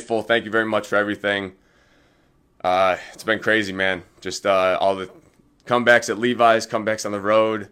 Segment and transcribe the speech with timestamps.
[0.00, 1.52] Full, thank you very much for everything.
[2.64, 4.02] Uh, it's been crazy, man.
[4.20, 5.08] Just uh, all the
[5.66, 7.68] comebacks at Levi's, comebacks on the road,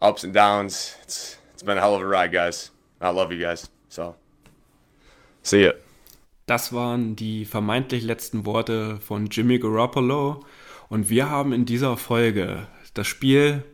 [0.00, 0.96] ups and downs.
[1.02, 2.70] It's it's been a hell of a ride, guys.
[3.02, 3.68] I love you guys.
[3.90, 4.14] So,
[5.42, 5.72] see ya.
[6.46, 10.46] Das waren die vermeintlich letzten Worte von Jimmy Garoppolo.
[10.88, 13.64] Und wir haben in dieser Folge das Spiel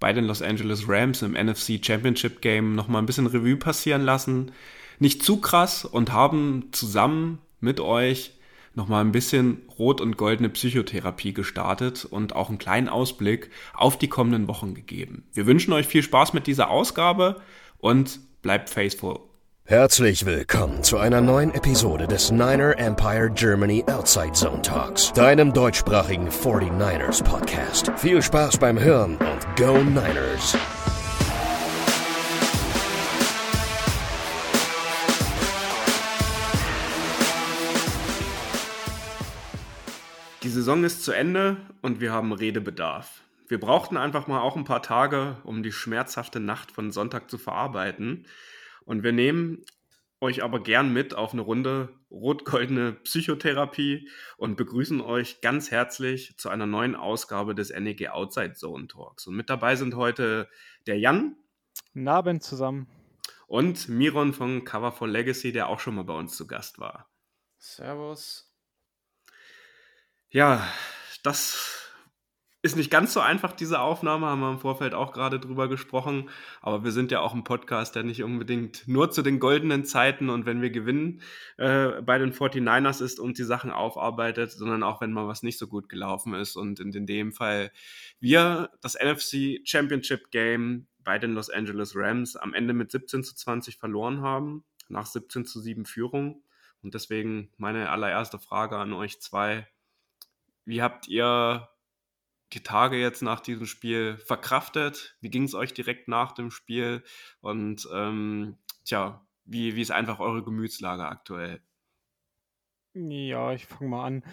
[0.00, 4.52] bei den Los Angeles Rams im NFC Championship Game nochmal ein bisschen Revue passieren lassen.
[4.98, 8.32] Nicht zu krass und haben zusammen mit euch
[8.74, 14.08] nochmal ein bisschen rot und goldene Psychotherapie gestartet und auch einen kleinen Ausblick auf die
[14.08, 15.24] kommenden Wochen gegeben.
[15.32, 17.40] Wir wünschen euch viel Spaß mit dieser Ausgabe
[17.78, 19.20] und bleibt faithful.
[19.64, 26.28] Herzlich willkommen zu einer neuen Episode des Niner Empire Germany Outside Zone Talks, deinem deutschsprachigen
[26.28, 27.92] 49ers Podcast.
[27.96, 30.56] Viel Spaß beim Hören und Go Niners!
[40.52, 43.22] Saison ist zu Ende und wir haben Redebedarf.
[43.48, 47.38] Wir brauchten einfach mal auch ein paar Tage, um die schmerzhafte Nacht von Sonntag zu
[47.38, 48.26] verarbeiten.
[48.84, 49.64] Und wir nehmen
[50.20, 56.48] euch aber gern mit auf eine Runde rot-goldene Psychotherapie und begrüßen euch ganz herzlich zu
[56.48, 59.26] einer neuen Ausgabe des NEG Outside Zone Talks.
[59.26, 60.48] Und mit dabei sind heute
[60.86, 61.36] der Jan.
[61.92, 62.86] Guten Abend zusammen.
[63.46, 67.10] Und Miron von Cover for Legacy, der auch schon mal bei uns zu Gast war.
[67.58, 68.51] Servus.
[70.34, 70.66] Ja,
[71.22, 71.90] das
[72.62, 76.30] ist nicht ganz so einfach, diese Aufnahme, haben wir im Vorfeld auch gerade drüber gesprochen.
[76.62, 80.30] Aber wir sind ja auch ein Podcast, der nicht unbedingt nur zu den goldenen Zeiten
[80.30, 81.20] und wenn wir gewinnen
[81.58, 85.58] äh, bei den 49ers ist und die Sachen aufarbeitet, sondern auch wenn mal was nicht
[85.58, 86.56] so gut gelaufen ist.
[86.56, 87.70] Und in, in dem Fall
[88.18, 93.34] wir das NFC Championship Game bei den Los Angeles Rams am Ende mit 17 zu
[93.34, 96.42] 20 verloren haben, nach 17 zu 7 Führung.
[96.82, 99.66] Und deswegen meine allererste Frage an euch zwei
[100.64, 101.68] wie habt ihr
[102.52, 105.16] die Tage jetzt nach diesem Spiel verkraftet?
[105.20, 107.02] Wie ging es euch direkt nach dem Spiel?
[107.40, 111.62] Und ähm, tja, wie, wie ist einfach eure Gemütslage aktuell?
[112.94, 114.24] Ja, ich fange mal an.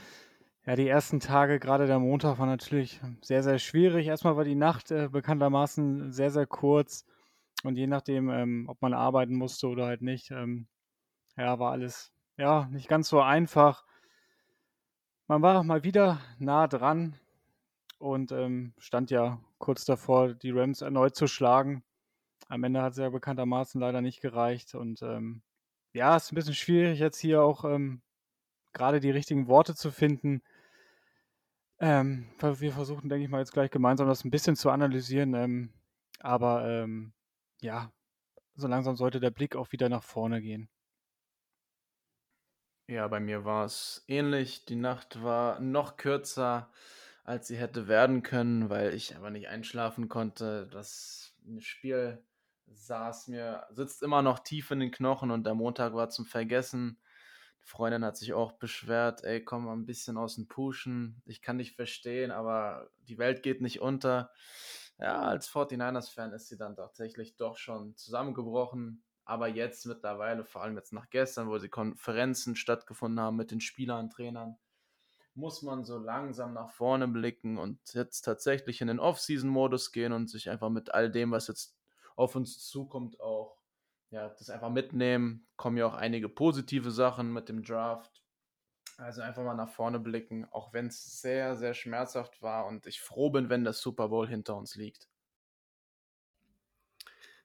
[0.65, 4.07] Ja, die ersten Tage, gerade der Montag, war natürlich sehr, sehr schwierig.
[4.07, 7.05] Erstmal war die Nacht äh, bekanntermaßen sehr, sehr kurz.
[7.63, 10.67] Und je nachdem, ähm, ob man arbeiten musste oder halt nicht, ähm,
[11.37, 13.85] ja, war alles ja nicht ganz so einfach
[15.29, 17.13] man war mal wieder nah dran
[17.99, 21.83] und ähm, stand ja kurz davor, die Rams erneut zu schlagen.
[22.47, 24.73] Am Ende hat es ja bekanntermaßen leider nicht gereicht.
[24.73, 25.43] Und ähm,
[25.93, 28.01] ja, es ist ein bisschen schwierig, jetzt hier auch ähm,
[28.73, 30.41] gerade die richtigen Worte zu finden.
[31.79, 35.35] Ähm, wir versuchen, denke ich mal, jetzt gleich gemeinsam das ein bisschen zu analysieren.
[35.35, 35.73] Ähm,
[36.19, 37.13] aber ähm,
[37.61, 37.91] ja,
[38.55, 40.69] so langsam sollte der Blick auch wieder nach vorne gehen.
[42.89, 44.65] Ja, bei mir war es ähnlich.
[44.65, 46.71] Die Nacht war noch kürzer,
[47.23, 50.67] als sie hätte werden können, weil ich aber nicht einschlafen konnte.
[50.71, 52.23] Das Spiel
[52.65, 56.99] saß mir, sitzt immer noch tief in den Knochen und der Montag war zum Vergessen.
[57.61, 61.21] Die Freundin hat sich auch beschwert, ey, komm mal ein bisschen aus dem Pushen.
[61.27, 64.31] Ich kann dich verstehen, aber die Welt geht nicht unter.
[64.97, 69.03] Ja, als 49ers-Fan ist sie dann tatsächlich doch schon zusammengebrochen.
[69.29, 73.61] Aber jetzt mittlerweile, vor allem jetzt nach gestern, wo die Konferenzen stattgefunden haben mit den
[73.61, 74.57] Spielern, Trainern,
[75.35, 80.31] muss man so langsam nach vorne blicken und jetzt tatsächlich in den Off-Season-Modus gehen und
[80.31, 81.77] sich einfach mit all dem, was jetzt
[82.15, 83.61] auf uns zukommt, auch
[84.09, 85.47] ja, das einfach mitnehmen.
[85.57, 88.23] Kommen ja auch einige positive Sachen mit dem Draft.
[88.97, 92.99] Also einfach mal nach vorne blicken, auch wenn es sehr, sehr schmerzhaft war und ich
[92.99, 95.07] froh bin, wenn das Super Bowl hinter uns liegt.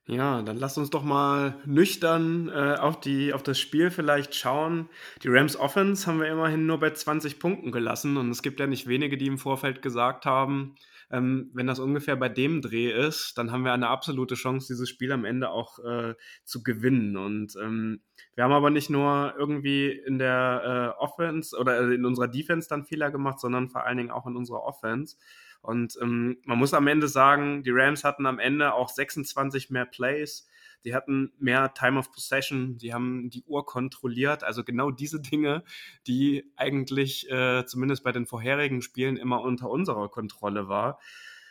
[0.07, 4.87] Ja, dann lasst uns doch mal nüchtern äh, auf, die, auf das Spiel vielleicht schauen.
[5.23, 8.67] Die Rams Offense haben wir immerhin nur bei 20 Punkten gelassen und es gibt ja
[8.67, 10.75] nicht wenige, die im Vorfeld gesagt haben,
[11.11, 14.89] ähm, wenn das ungefähr bei dem Dreh ist, dann haben wir eine absolute Chance, dieses
[14.89, 17.17] Spiel am Ende auch äh, zu gewinnen.
[17.17, 18.01] Und ähm,
[18.35, 22.85] wir haben aber nicht nur irgendwie in der äh, Offense oder in unserer Defense dann
[22.85, 25.17] Fehler gemacht, sondern vor allen Dingen auch in unserer Offense.
[25.65, 29.85] Und ähm, man muss am Ende sagen, die Rams hatten am Ende auch 26 mehr
[29.85, 30.47] Plays.
[30.83, 34.43] Die hatten mehr Time of Possession, die haben die Uhr kontrolliert.
[34.43, 35.63] Also genau diese Dinge,
[36.05, 40.99] die eigentlich äh, zumindest bei den vorherigen Spielen immer unter unserer Kontrolle war.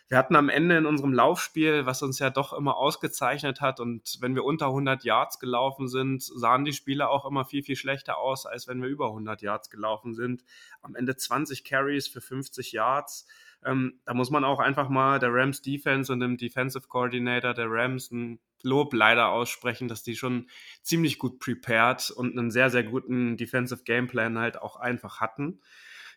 [0.09, 4.19] Wir hatten am Ende in unserem Laufspiel, was uns ja doch immer ausgezeichnet hat, und
[4.21, 8.19] wenn wir unter 100 Yards gelaufen sind, sahen die Spiele auch immer viel, viel schlechter
[8.19, 10.45] aus, als wenn wir über 100 Yards gelaufen sind.
[10.83, 13.27] Am Ende 20 Carries für 50 Yards
[13.65, 17.71] Ähm, da muss man auch einfach mal der Rams Defense und dem Defensive Coordinator der
[17.71, 20.49] Rams ein Lob leider aussprechen, dass die schon
[20.83, 25.61] ziemlich gut prepared und einen sehr, sehr guten Defensive Gameplan halt auch einfach hatten.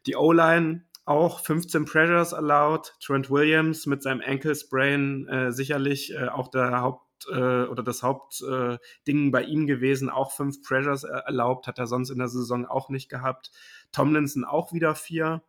[0.06, 2.94] Die O-Line auch 15 Pressures allowed.
[3.00, 8.04] Trent Williams mit seinem Ankle Sprain äh, sicherlich äh, auch der Haupt äh, oder das
[8.04, 10.10] Hauptding äh, bei ihm gewesen.
[10.10, 13.52] Auch fünf Pressures äh, erlaubt, hat er sonst in der Saison auch nicht gehabt.
[13.92, 15.44] Tomlinson auch wieder vier.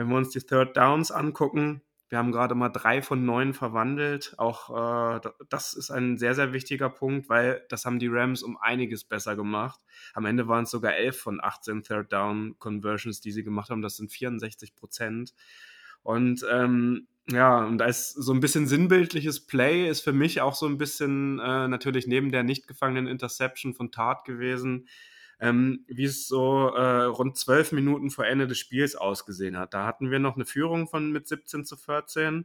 [0.00, 4.32] Wenn wir uns die Third Downs angucken, wir haben gerade mal drei von neun verwandelt.
[4.38, 4.70] Auch
[5.14, 5.20] äh,
[5.50, 9.36] das ist ein sehr, sehr wichtiger Punkt, weil das haben die Rams um einiges besser
[9.36, 9.78] gemacht.
[10.14, 13.82] Am Ende waren es sogar elf von 18 Third Down Conversions, die sie gemacht haben.
[13.82, 15.34] Das sind 64 Prozent.
[16.02, 20.64] Und ähm, ja, und als so ein bisschen sinnbildliches Play ist für mich auch so
[20.64, 24.88] ein bisschen äh, natürlich neben der nicht gefangenen Interception von Tat gewesen,
[25.40, 29.74] ähm, wie es so äh, rund zwölf Minuten vor Ende des Spiels ausgesehen hat.
[29.74, 32.44] Da hatten wir noch eine Führung von mit 17 zu 14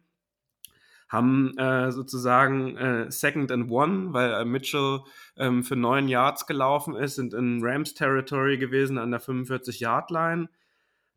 [1.08, 5.02] haben äh, sozusagen äh, Second and One, weil äh, Mitchell
[5.38, 10.50] ähm, für neun Yards gelaufen ist, sind in Rams Territory gewesen an der 45-Yard-Line.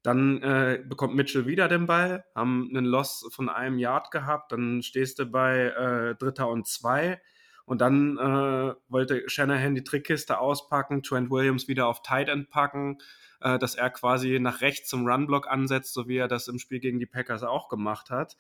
[0.03, 4.83] Dann äh, bekommt Mitchell wieder den Ball, haben einen Loss von einem Yard gehabt, dann
[4.83, 7.21] stehst du bei äh, Dritter und Zwei
[7.69, 12.97] und dann äh, wollte Shanahan die Trickkiste auspacken, Trent Williams wieder auf Tight End packen,
[13.43, 16.81] äh, dass er quasi nach rechts zum Runblock ansetzt, so wie er das im Spiel
[16.81, 18.39] gegen die Packers auch gemacht hat.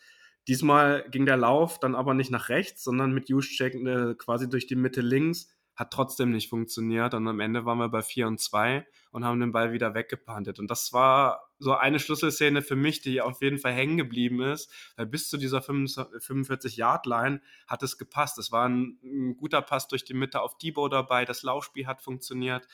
[0.48, 4.66] Diesmal ging der Lauf dann aber nicht nach rechts, sondern mit Juszczyk äh, quasi durch
[4.66, 8.40] die Mitte links hat trotzdem nicht funktioniert und am Ende waren wir bei 4 und
[8.40, 10.58] 2 und haben den Ball wieder weggepantet.
[10.58, 14.72] Und das war so eine Schlüsselszene für mich, die auf jeden Fall hängen geblieben ist,
[14.96, 18.38] weil bis zu dieser 45-Yard-Line hat es gepasst.
[18.38, 22.02] Es war ein, ein, guter Pass durch die Mitte auf Debo dabei, das Laufspiel hat
[22.02, 22.66] funktioniert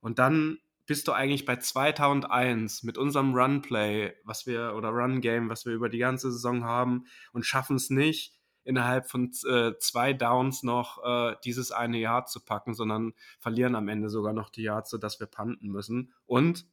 [0.00, 5.50] und dann bist du eigentlich bei 2001 mit unserem Runplay, was wir oder Run Game,
[5.50, 8.32] was wir über die ganze Saison haben und schaffen es nicht
[8.66, 13.88] innerhalb von äh, zwei Downs noch äh, dieses eine Jahr zu packen, sondern verlieren am
[13.88, 16.12] Ende sogar noch die Yards, sodass wir panten müssen.
[16.26, 16.66] Und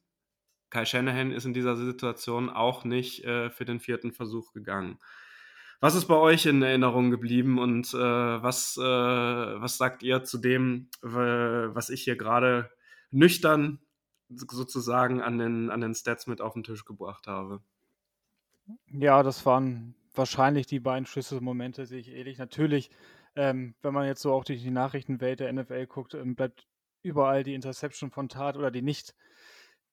[0.69, 4.97] Kai Shanahan ist in dieser Situation auch nicht äh, für den vierten Versuch gegangen.
[5.79, 10.37] Was ist bei euch in Erinnerung geblieben und äh, was, äh, was sagt ihr zu
[10.37, 12.71] dem, was ich hier gerade
[13.11, 13.79] nüchtern
[14.29, 17.61] sozusagen an den, an den Stats mit auf den Tisch gebracht habe?
[18.87, 22.37] Ja, das waren wahrscheinlich die beiden Schlüsselmomente sehe ich ähnlich.
[22.37, 22.89] Natürlich,
[23.35, 26.67] ähm, wenn man jetzt so auch durch die Nachrichtenwelt der NFL guckt, ähm, bleibt
[27.01, 29.15] überall die Interception von Tat oder die nicht,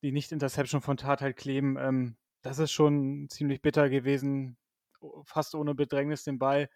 [0.02, 1.76] die Nicht-Interception von Tat halt kleben.
[1.78, 4.56] Ähm, das ist schon ziemlich bitter gewesen,
[5.24, 6.68] fast ohne Bedrängnis den Ball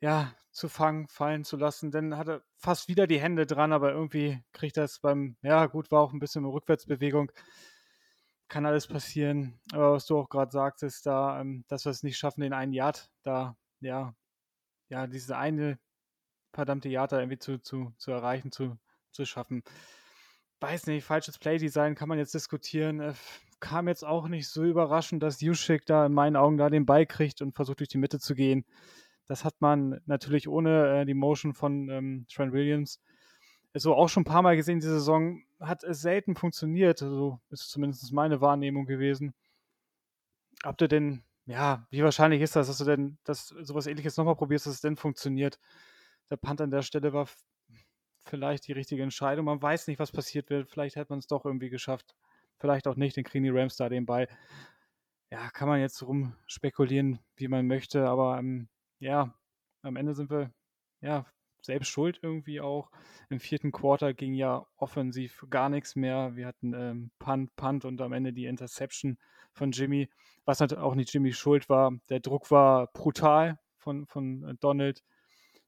[0.00, 1.90] ja, zu fangen, fallen zu lassen.
[1.90, 5.90] Dann hat er fast wieder die Hände dran, aber irgendwie kriegt es beim, ja gut,
[5.90, 7.30] war auch ein bisschen eine Rückwärtsbewegung
[8.50, 9.58] kann alles passieren.
[9.72, 12.74] Aber was du auch gerade sagtest, da, ähm, dass wir es nicht schaffen, den einen
[12.74, 14.14] Yard da, ja,
[14.90, 15.78] ja, diese eine
[16.52, 18.76] verdammte Yard da irgendwie zu, zu, zu erreichen, zu,
[19.12, 19.62] zu schaffen.
[20.60, 23.00] Weiß nicht, falsches Playdesign kann man jetzt diskutieren.
[23.00, 23.14] Äh,
[23.60, 27.06] kam jetzt auch nicht so überraschend, dass Juszczyk da in meinen Augen da den Ball
[27.06, 28.66] kriegt und versucht durch die Mitte zu gehen.
[29.26, 33.00] Das hat man natürlich ohne äh, die Motion von ähm, Trent Williams
[33.74, 36.98] so auch schon ein paar Mal gesehen, diese Saison hat es selten funktioniert.
[36.98, 39.34] So ist zumindest meine Wahrnehmung gewesen.
[40.64, 44.36] Habt ihr denn, ja, wie wahrscheinlich ist das, dass du denn dass sowas ähnliches nochmal
[44.36, 45.58] probierst, dass es denn funktioniert?
[46.30, 47.28] Der Punt an der Stelle war
[48.24, 49.46] vielleicht die richtige Entscheidung.
[49.46, 50.70] Man weiß nicht, was passiert wird.
[50.70, 52.14] Vielleicht hätte man es doch irgendwie geschafft.
[52.58, 53.16] Vielleicht auch nicht.
[53.16, 54.28] Den kriegen die Rams da den Ball.
[55.30, 58.08] Ja, kann man jetzt rum spekulieren, wie man möchte.
[58.08, 59.34] Aber ähm, ja,
[59.82, 60.52] am Ende sind wir
[61.00, 61.26] ja
[61.64, 62.90] selbst schuld irgendwie auch.
[63.28, 66.36] Im vierten Quarter ging ja offensiv gar nichts mehr.
[66.36, 69.18] Wir hatten ähm, Punt, Punt und am Ende die Interception
[69.52, 70.08] von Jimmy,
[70.44, 71.92] was natürlich auch nicht Jimmy schuld war.
[72.08, 75.02] Der Druck war brutal von, von äh, Donald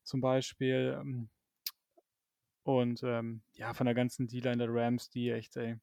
[0.03, 0.99] zum Beispiel.
[1.01, 1.29] Ähm,
[2.65, 5.77] und ähm, ja, von der ganzen in der Rams, die echt ey,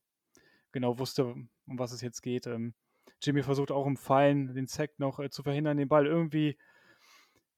[0.71, 2.47] genau wusste, um was es jetzt geht.
[2.47, 2.73] Ähm,
[3.21, 6.57] Jimmy versucht auch im Fallen den Sack noch äh, zu verhindern, den Ball irgendwie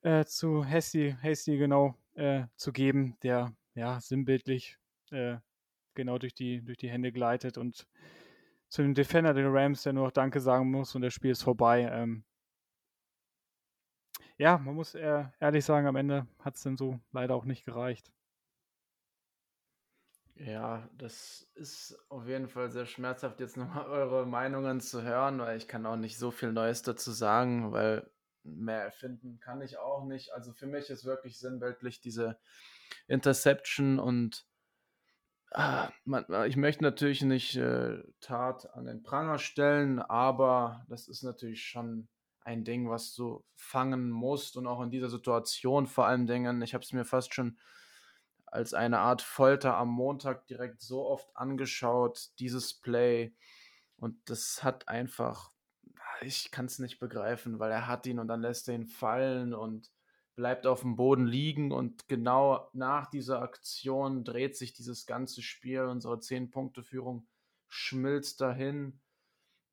[0.02, 4.78] äh, zu Hasty, Hasty genau äh, zu geben, der ja sinnbildlich
[5.12, 5.38] äh,
[5.96, 7.88] genau durch die, durch die Hände gleitet und
[8.70, 11.44] zu dem Defender der Rams, der nur noch Danke sagen muss und das Spiel ist
[11.44, 11.90] vorbei.
[11.92, 12.24] Ähm,
[14.38, 18.12] ja, man muss ehrlich sagen, am Ende hat es dann so leider auch nicht gereicht.
[20.36, 25.58] Ja, das ist auf jeden Fall sehr schmerzhaft, jetzt nochmal eure Meinungen zu hören, weil
[25.58, 28.10] ich kann auch nicht so viel Neues dazu sagen, weil
[28.44, 30.34] mehr erfinden kann ich auch nicht.
[30.34, 32.38] Also für mich ist wirklich sinnbildlich diese
[33.08, 34.46] Interception und
[35.52, 41.24] ah, man, ich möchte natürlich nicht äh, Tat an den Pranger stellen, aber das ist
[41.24, 42.08] natürlich schon
[42.44, 46.62] ein Ding, was du fangen musst und auch in dieser Situation vor allen Dingen.
[46.62, 47.58] Ich habe es mir fast schon
[48.52, 53.34] als eine Art Folter am Montag direkt so oft angeschaut, dieses Play.
[53.96, 55.51] Und das hat einfach,
[56.22, 59.54] ich kann es nicht begreifen, weil er hat ihn und dann lässt er ihn fallen
[59.54, 59.92] und
[60.36, 61.72] bleibt auf dem Boden liegen.
[61.72, 65.84] Und genau nach dieser Aktion dreht sich dieses ganze Spiel.
[65.84, 67.28] Unsere 10-Punkte-Führung
[67.68, 69.00] schmilzt dahin.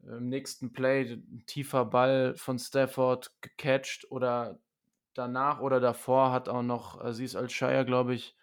[0.03, 4.61] Im nächsten Play ein tiefer Ball von Stafford gecatcht oder
[5.15, 8.37] danach oder davor hat auch noch Aziz Al-Shire, glaube ich,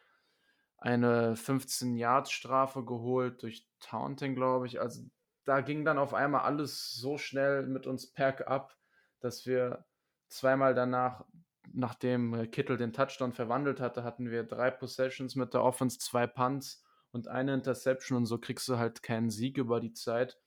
[0.77, 4.81] eine 15-Yard-Strafe geholt durch Taunting, glaube ich.
[4.81, 5.03] Also
[5.45, 8.75] da ging dann auf einmal alles so schnell mit uns Pack ab,
[9.19, 9.85] dass wir
[10.27, 11.25] zweimal danach,
[11.71, 16.83] nachdem Kittel den Touchdown verwandelt hatte, hatten wir drei Possessions mit der Offense, zwei Punts
[17.11, 20.37] und eine Interception und so kriegst du halt keinen Sieg über die Zeit.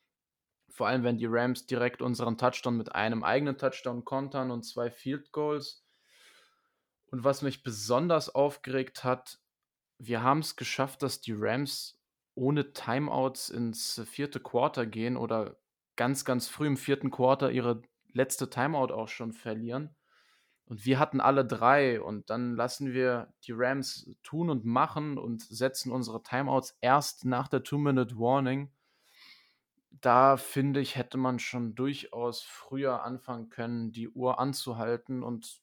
[0.69, 4.91] Vor allem, wenn die Rams direkt unseren Touchdown mit einem eigenen Touchdown kontern und zwei
[4.91, 5.85] Field Goals.
[7.07, 9.39] Und was mich besonders aufgeregt hat,
[9.99, 11.98] wir haben es geschafft, dass die Rams
[12.39, 15.59] ohne Timeouts ins vierte Quarter gehen oder
[15.97, 19.97] ganz, ganz früh im vierten Quarter ihre letzte Timeout auch schon verlieren.
[20.65, 25.43] Und wir hatten alle drei und dann lassen wir die Rams tun und machen und
[25.43, 28.71] setzen unsere Timeouts erst nach der Two-Minute-Warning.
[29.91, 35.61] Da finde ich, hätte man schon durchaus früher anfangen können, die Uhr anzuhalten und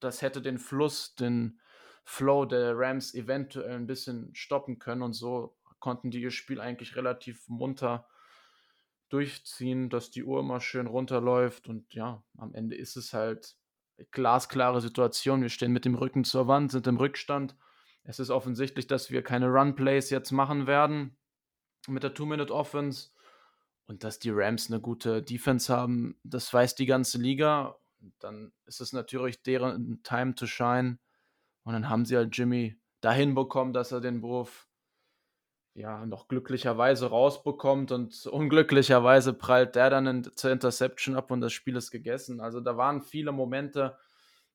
[0.00, 1.60] das hätte den Fluss, den
[2.04, 6.96] Flow der Rams eventuell ein bisschen stoppen können und so konnten die ihr Spiel eigentlich
[6.96, 8.06] relativ munter
[9.08, 13.56] durchziehen, dass die Uhr immer schön runterläuft und ja, am Ende ist es halt
[14.12, 15.42] glasklare Situation.
[15.42, 17.56] Wir stehen mit dem Rücken zur Wand, sind im Rückstand.
[18.02, 21.16] Es ist offensichtlich, dass wir keine Run-Plays jetzt machen werden
[21.88, 23.10] mit der Two-Minute-Offense
[23.86, 27.76] und dass die Rams eine gute Defense haben, das weiß die ganze Liga.
[28.20, 30.98] Dann ist es natürlich deren Time to shine.
[31.64, 34.69] Und dann haben sie halt Jimmy dahin bekommen, dass er den Wurf
[35.74, 41.76] ja noch glücklicherweise rausbekommt und unglücklicherweise prallt der dann zur Interception ab und das Spiel
[41.76, 42.40] ist gegessen.
[42.40, 43.96] Also da waren viele Momente,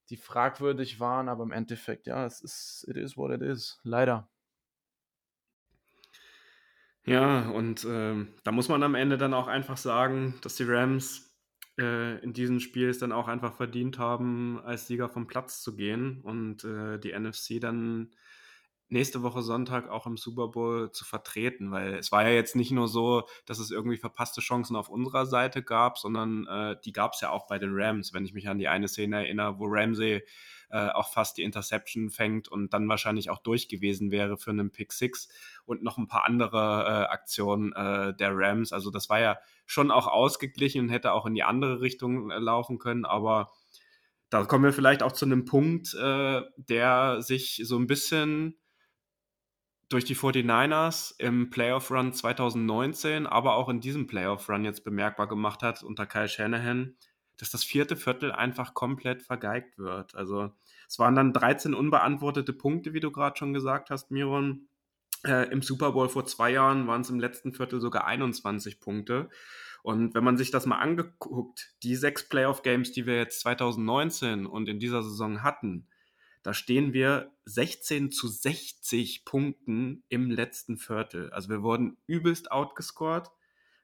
[0.09, 3.79] die fragwürdig waren, aber im Endeffekt, ja, es ist, it is what it is.
[3.83, 4.29] Leider.
[7.05, 11.35] Ja, und äh, da muss man am Ende dann auch einfach sagen, dass die Rams
[11.77, 15.75] äh, in diesem Spiel es dann auch einfach verdient haben, als Sieger vom Platz zu
[15.75, 18.09] gehen und äh, die NFC dann
[18.89, 22.71] nächste Woche Sonntag auch im Super Bowl zu vertreten, weil es war ja jetzt nicht
[22.71, 27.13] nur so, dass es irgendwie verpasste Chancen auf unserer Seite gab, sondern äh, die gab
[27.13, 29.65] es ja auch bei den Rams, wenn ich mich an die eine Szene erinnere, wo
[29.67, 30.23] Ramsey
[30.69, 34.71] äh, auch fast die Interception fängt und dann wahrscheinlich auch durch gewesen wäre für einen
[34.71, 35.29] Pick Six
[35.65, 38.71] und noch ein paar andere äh, Aktionen äh, der Rams.
[38.71, 42.37] Also das war ja schon auch ausgeglichen und hätte auch in die andere Richtung äh,
[42.37, 43.51] laufen können, aber
[44.29, 48.57] da kommen wir vielleicht auch zu einem Punkt, äh, der sich so ein bisschen
[49.89, 55.27] durch die 49ers im Playoff Run 2019, aber auch in diesem Playoff Run jetzt bemerkbar
[55.27, 56.95] gemacht hat unter Kyle Shanahan,
[57.37, 60.15] dass das vierte Viertel einfach komplett vergeigt wird.
[60.15, 60.51] Also
[60.87, 64.67] es waren dann 13 unbeantwortete Punkte, wie du gerade schon gesagt hast, Miron.
[65.23, 69.29] Äh, Im Super Bowl vor zwei Jahren waren es im letzten Viertel sogar 21 Punkte.
[69.81, 74.67] Und wenn man sich das mal angeguckt, die sechs Playoff-Games, die wir jetzt 2019 und
[74.67, 75.87] in dieser Saison hatten,
[76.45, 81.31] da stehen wir 16 zu 60 Punkten im letzten Viertel.
[81.31, 83.31] Also wir wurden übelst outgescored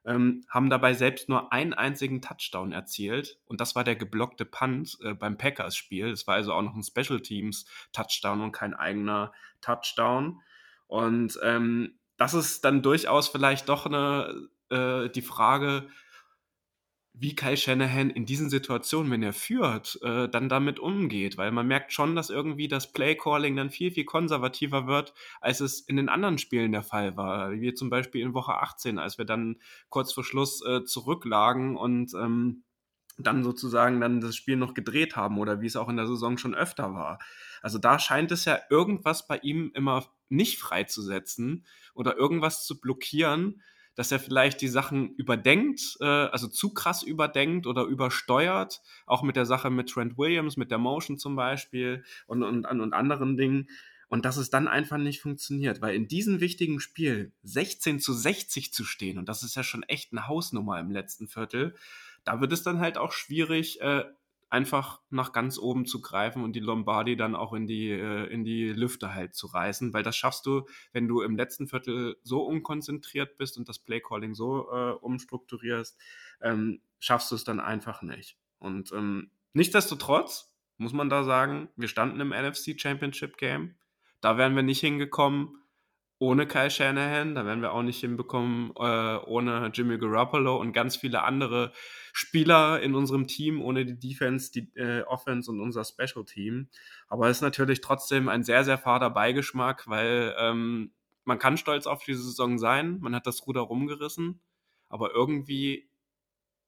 [0.05, 4.97] ähm, haben dabei selbst nur einen einzigen Touchdown erzielt und das war der geblockte Punt
[5.03, 6.09] äh, beim Packers-Spiel.
[6.09, 10.41] Das war also auch noch ein Special Teams-Touchdown und kein eigener Touchdown.
[10.87, 15.87] Und ähm, das ist dann durchaus vielleicht doch eine, äh, die Frage,
[17.13, 21.37] wie Kai Shanahan in diesen Situationen, wenn er führt, äh, dann damit umgeht.
[21.37, 25.81] Weil man merkt schon, dass irgendwie das Play-Calling dann viel, viel konservativer wird, als es
[25.81, 27.51] in den anderen Spielen der Fall war.
[27.51, 29.57] Wie zum Beispiel in Woche 18, als wir dann
[29.89, 32.63] kurz vor Schluss äh, zurücklagen und ähm,
[33.17, 36.37] dann sozusagen dann das Spiel noch gedreht haben oder wie es auch in der Saison
[36.37, 37.19] schon öfter war.
[37.61, 43.61] Also da scheint es ja irgendwas bei ihm immer nicht freizusetzen oder irgendwas zu blockieren,
[43.95, 49.35] dass er vielleicht die Sachen überdenkt, äh, also zu krass überdenkt oder übersteuert, auch mit
[49.35, 53.67] der Sache mit Trent Williams, mit der Motion zum Beispiel und, und, und anderen Dingen.
[54.07, 58.73] Und dass es dann einfach nicht funktioniert, weil in diesem wichtigen Spiel 16 zu 60
[58.73, 61.75] zu stehen, und das ist ja schon echt eine Hausnummer im letzten Viertel,
[62.25, 64.03] da wird es dann halt auch schwierig, äh,
[64.51, 68.43] einfach nach ganz oben zu greifen und die Lombardi dann auch in die, äh, in
[68.43, 72.43] die Lüfte halt zu reißen, weil das schaffst du, wenn du im letzten Viertel so
[72.43, 75.97] unkonzentriert bist und das Playcalling so äh, umstrukturierst,
[76.41, 78.37] ähm, schaffst du es dann einfach nicht.
[78.59, 83.75] Und ähm, nichtsdestotrotz muss man da sagen, wir standen im NFC Championship Game.
[84.19, 85.60] Da wären wir nicht hingekommen,
[86.21, 87.33] ohne Kyle Shanahan.
[87.33, 91.73] Da werden wir auch nicht hinbekommen äh, ohne Jimmy Garoppolo und ganz viele andere
[92.13, 96.69] Spieler in unserem Team, ohne die Defense, die äh, Offense und unser Special Team.
[97.07, 100.91] Aber es ist natürlich trotzdem ein sehr, sehr fader Beigeschmack, weil ähm,
[101.23, 102.99] man kann stolz auf diese Saison sein.
[103.01, 104.41] Man hat das Ruder rumgerissen.
[104.89, 105.89] Aber irgendwie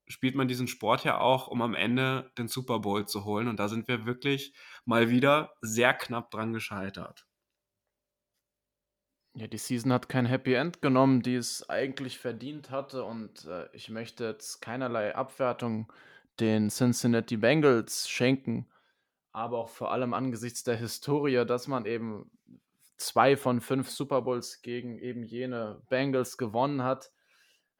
[0.07, 3.47] spielt man diesen Sport ja auch, um am Ende den Super Bowl zu holen.
[3.47, 4.51] Und da sind wir wirklich
[4.83, 7.27] mal wieder sehr knapp dran gescheitert.
[9.35, 13.03] Ja, die Season hat kein Happy End genommen, die es eigentlich verdient hatte.
[13.03, 15.91] Und äh, ich möchte jetzt keinerlei Abwertung
[16.39, 18.67] den Cincinnati Bengals schenken.
[19.31, 22.29] Aber auch vor allem angesichts der Historie, dass man eben
[22.97, 27.11] zwei von fünf Super Bowls gegen eben jene Bengals gewonnen hat,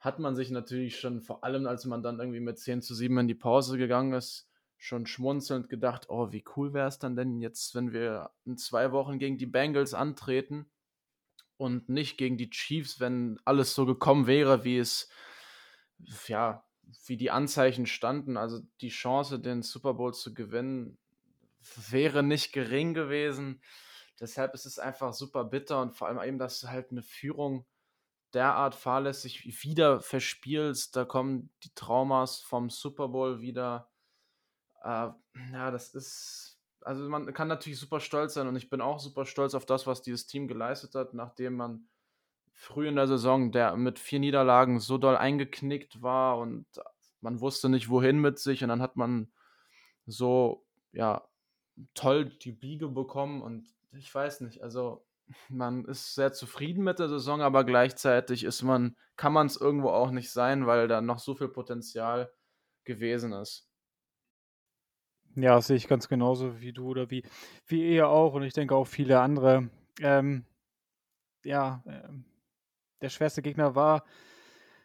[0.00, 3.16] hat man sich natürlich schon, vor allem als man dann irgendwie mit 10 zu 7
[3.18, 7.40] in die Pause gegangen ist, schon schmunzelnd gedacht, oh, wie cool wäre es dann denn
[7.40, 10.66] jetzt, wenn wir in zwei Wochen gegen die Bengals antreten
[11.56, 15.08] und nicht gegen die Chiefs, wenn alles so gekommen wäre, wie es,
[16.26, 16.64] ja,
[17.06, 18.36] wie die Anzeichen standen.
[18.36, 20.98] Also die Chance, den Super Bowl zu gewinnen,
[21.90, 23.62] wäre nicht gering gewesen.
[24.20, 27.66] Deshalb ist es einfach super bitter und vor allem eben, dass du halt eine Führung
[28.32, 30.96] derart fahrlässig wieder verspielst.
[30.96, 33.90] Da kommen die Traumas vom Super Bowl wieder.
[34.82, 35.10] Äh,
[35.52, 36.53] ja, das ist
[36.84, 39.86] also man kann natürlich super stolz sein und ich bin auch super stolz auf das,
[39.86, 41.88] was dieses Team geleistet hat, nachdem man
[42.52, 46.66] früh in der Saison, der mit vier Niederlagen so doll eingeknickt war und
[47.20, 49.32] man wusste nicht, wohin mit sich und dann hat man
[50.06, 51.26] so, ja,
[51.94, 55.04] toll die Biege bekommen und ich weiß nicht, also
[55.48, 59.88] man ist sehr zufrieden mit der Saison, aber gleichzeitig ist man, kann man es irgendwo
[59.88, 62.30] auch nicht sein, weil da noch so viel Potenzial
[62.84, 63.68] gewesen ist.
[65.36, 67.24] Ja, das sehe ich ganz genauso wie du oder wie,
[67.66, 69.68] wie ihr auch und ich denke auch viele andere.
[70.00, 70.44] Ähm,
[71.44, 72.24] ja, ähm,
[73.00, 74.04] der schwerste Gegner war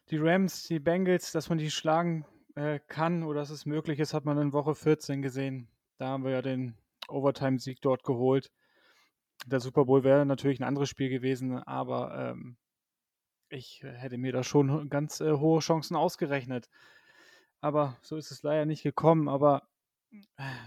[0.09, 2.25] die Rams, die Bengals, dass man die schlagen
[2.55, 5.67] äh, kann oder dass es möglich ist, hat man in Woche 14 gesehen.
[5.97, 6.75] Da haben wir ja den
[7.07, 8.51] Overtime-Sieg dort geholt.
[9.45, 12.57] Der Super Bowl wäre natürlich ein anderes Spiel gewesen, aber ähm,
[13.49, 16.69] ich hätte mir da schon ganz äh, hohe Chancen ausgerechnet.
[17.61, 19.27] Aber so ist es leider nicht gekommen.
[19.27, 19.63] Aber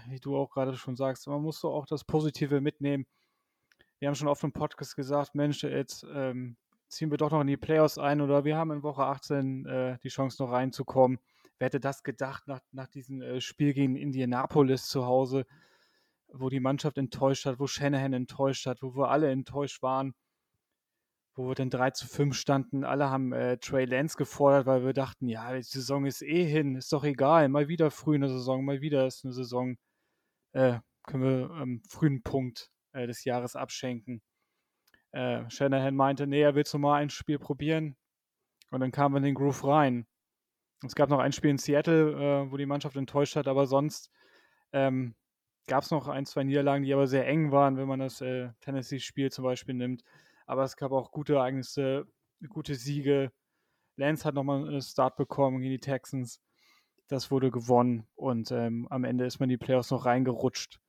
[0.07, 3.05] wie du auch gerade schon sagst, man muss so auch das Positive mitnehmen.
[3.99, 7.47] Wir haben schon oft im Podcast gesagt, Mensch, jetzt ähm, ziehen wir doch noch in
[7.47, 11.19] die Playoffs ein oder wir haben in Woche 18 äh, die Chance noch reinzukommen.
[11.57, 15.45] Wer hätte das gedacht nach, nach diesem äh, Spiel gegen Indianapolis zu Hause,
[16.27, 20.13] wo die Mannschaft enttäuscht hat, wo Shanahan enttäuscht hat, wo wir alle enttäuscht waren
[21.35, 22.83] wo wir dann 3 zu 5 standen.
[22.83, 26.75] Alle haben äh, Trey Lance gefordert, weil wir dachten, ja, die Saison ist eh hin,
[26.75, 27.49] ist doch egal.
[27.49, 29.77] Mal wieder früh in der Saison, mal wieder ist eine Saison,
[30.53, 34.21] äh, können wir am ähm, frühen Punkt äh, des Jahres abschenken.
[35.11, 37.95] Äh, Shanahan meinte, nee, er will mal ein Spiel probieren.
[38.69, 40.07] Und dann kamen wir in den Groove rein.
[40.85, 44.11] Es gab noch ein Spiel in Seattle, äh, wo die Mannschaft enttäuscht hat, aber sonst
[44.71, 45.15] ähm,
[45.67, 48.49] gab es noch ein, zwei Niederlagen, die aber sehr eng waren, wenn man das äh,
[48.61, 50.03] Tennessee-Spiel zum Beispiel nimmt
[50.45, 52.05] aber es gab auch gute Ereignisse,
[52.49, 53.31] gute Siege.
[53.95, 56.41] Lance hat nochmal einen Start bekommen gegen die Texans.
[57.07, 60.79] Das wurde gewonnen und ähm, am Ende ist man in die Playoffs noch reingerutscht.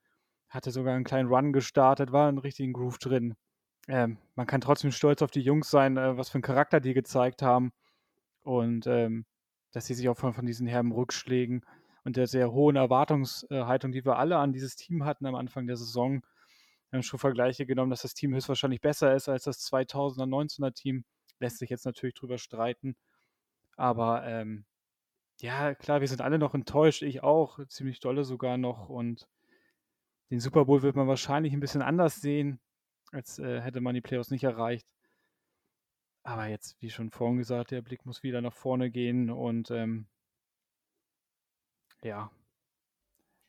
[0.49, 3.35] Hatte sogar einen kleinen Run gestartet, war einen richtigen Groove drin.
[3.88, 6.95] Ähm, man kann trotzdem stolz auf die Jungs sein, äh, was für einen Charakter die
[6.95, 7.73] gezeigt haben.
[8.43, 9.27] Und ähm,
[9.73, 11.64] dass sie sich auch von, von diesen herben Rückschlägen
[12.05, 15.77] und der sehr hohen Erwartungshaltung, die wir alle an dieses Team hatten am Anfang der
[15.77, 16.23] Saison,
[16.95, 21.05] wir haben schon Vergleiche genommen, dass das Team höchstwahrscheinlich besser ist als das 2019er Team.
[21.41, 22.97] Lässt sich jetzt natürlich drüber streiten.
[23.77, 24.65] Aber ähm,
[25.41, 27.03] ja, klar, wir sind alle noch enttäuscht.
[27.03, 28.89] Ich auch, ziemlich dolle sogar noch.
[28.91, 29.27] Und
[30.31, 32.61] den Super Bowl wird man wahrscheinlich ein bisschen anders sehen,
[33.11, 34.87] als äh, hätte man die Playoffs nicht erreicht.
[36.23, 40.07] Aber jetzt, wie schon vorhin gesagt, der Blick muss wieder nach vorne gehen und ähm,
[42.05, 42.31] ja,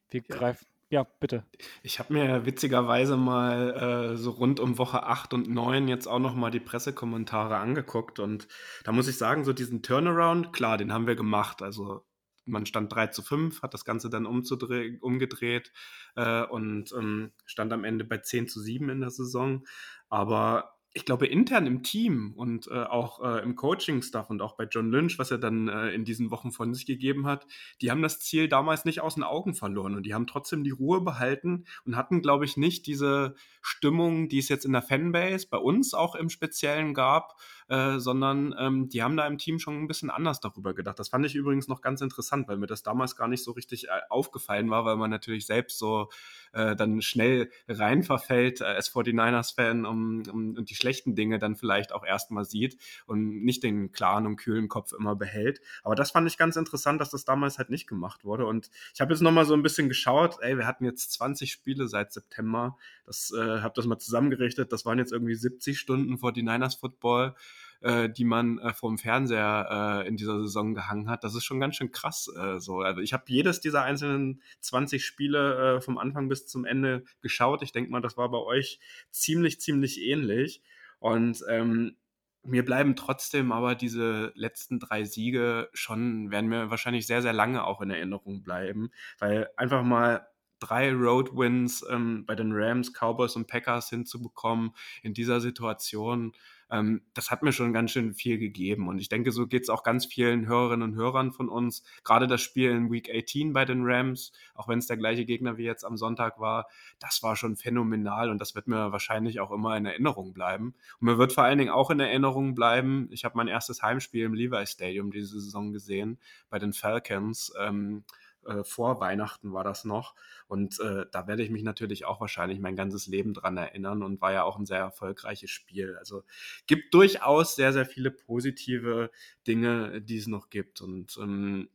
[0.10, 0.36] wir ja.
[0.36, 0.66] greifen.
[0.90, 1.44] Ja, bitte.
[1.82, 6.20] Ich habe mir witzigerweise mal äh, so rund um Woche 8 und 9 jetzt auch
[6.20, 8.48] noch mal die Pressekommentare angeguckt und
[8.84, 11.64] da muss ich sagen, so diesen Turnaround, klar, den haben wir gemacht.
[11.64, 12.06] Also
[12.46, 15.72] man stand 3 zu 5, hat das Ganze dann umgedreht
[16.16, 19.66] äh, und ähm, stand am Ende bei 10 zu 7 in der Saison.
[20.10, 24.64] Aber ich glaube, intern im Team und äh, auch äh, im Coaching-Stuff und auch bei
[24.64, 27.46] John Lynch, was er dann äh, in diesen Wochen von sich gegeben hat,
[27.82, 30.72] die haben das Ziel damals nicht aus den Augen verloren und die haben trotzdem die
[30.72, 35.48] Ruhe behalten und hatten, glaube ich, nicht diese Stimmung, die es jetzt in der Fanbase
[35.50, 37.36] bei uns auch im Speziellen gab,
[37.68, 41.00] äh, sondern ähm, die haben da im Team schon ein bisschen anders darüber gedacht.
[41.00, 43.88] Das fand ich übrigens noch ganz interessant, weil mir das damals gar nicht so richtig
[43.88, 46.10] äh, aufgefallen war, weil man natürlich selbst so
[46.54, 51.56] äh, dann schnell rein verfällt äh, als 49ers-Fan um, um, und die schlechten Dinge dann
[51.56, 55.60] vielleicht auch erstmal sieht und nicht den klaren und kühlen Kopf immer behält.
[55.84, 58.46] Aber das fand ich ganz interessant, dass das damals halt nicht gemacht wurde.
[58.46, 61.88] Und ich habe jetzt nochmal so ein bisschen geschaut, ey, wir hatten jetzt 20 Spiele
[61.88, 62.78] seit September.
[63.06, 64.72] Das äh, habe das mal zusammengerechnet.
[64.72, 67.36] Das waren jetzt irgendwie 70 Stunden 49ers Football
[67.82, 71.24] äh, die man äh, vom Fernseher äh, in dieser Saison gehangen hat.
[71.24, 72.30] Das ist schon ganz schön krass.
[72.36, 72.80] Äh, so.
[72.80, 77.62] Also ich habe jedes dieser einzelnen 20 Spiele äh, vom Anfang bis zum Ende geschaut.
[77.62, 78.80] Ich denke mal, das war bei euch
[79.12, 80.62] ziemlich, ziemlich ähnlich.
[81.00, 81.96] Und ähm,
[82.44, 87.66] mir bleiben trotzdem aber diese letzten drei Siege schon, werden mir wahrscheinlich sehr, sehr lange
[87.66, 90.28] auch in Erinnerung bleiben, weil einfach mal
[90.60, 94.72] drei Road Wins ähm, bei den Rams, Cowboys und Packers hinzubekommen
[95.04, 96.34] in dieser Situation,
[96.72, 98.88] ähm, das hat mir schon ganz schön viel gegeben.
[98.88, 101.84] Und ich denke, so geht es auch ganz vielen Hörerinnen und Hörern von uns.
[102.04, 105.58] Gerade das Spiel in Week 18 bei den Rams, auch wenn es der gleiche Gegner
[105.58, 106.68] wie jetzt am Sonntag war,
[107.00, 110.76] das war schon phänomenal und das wird mir wahrscheinlich auch immer in Erinnerung bleiben.
[111.00, 114.26] Und mir wird vor allen Dingen auch in Erinnerung bleiben, ich habe mein erstes Heimspiel
[114.26, 117.54] im Levi Stadium diese Saison gesehen bei den Falcons.
[117.60, 118.04] Ähm,
[118.46, 120.16] äh, vor Weihnachten war das noch.
[120.48, 124.22] Und äh, da werde ich mich natürlich auch wahrscheinlich mein ganzes Leben dran erinnern und
[124.22, 125.96] war ja auch ein sehr erfolgreiches Spiel.
[125.98, 126.24] Also
[126.68, 129.12] gibt durchaus sehr, sehr viele positive
[129.48, 130.82] Dinge, die es noch gibt.
[130.82, 131.70] Und ähm,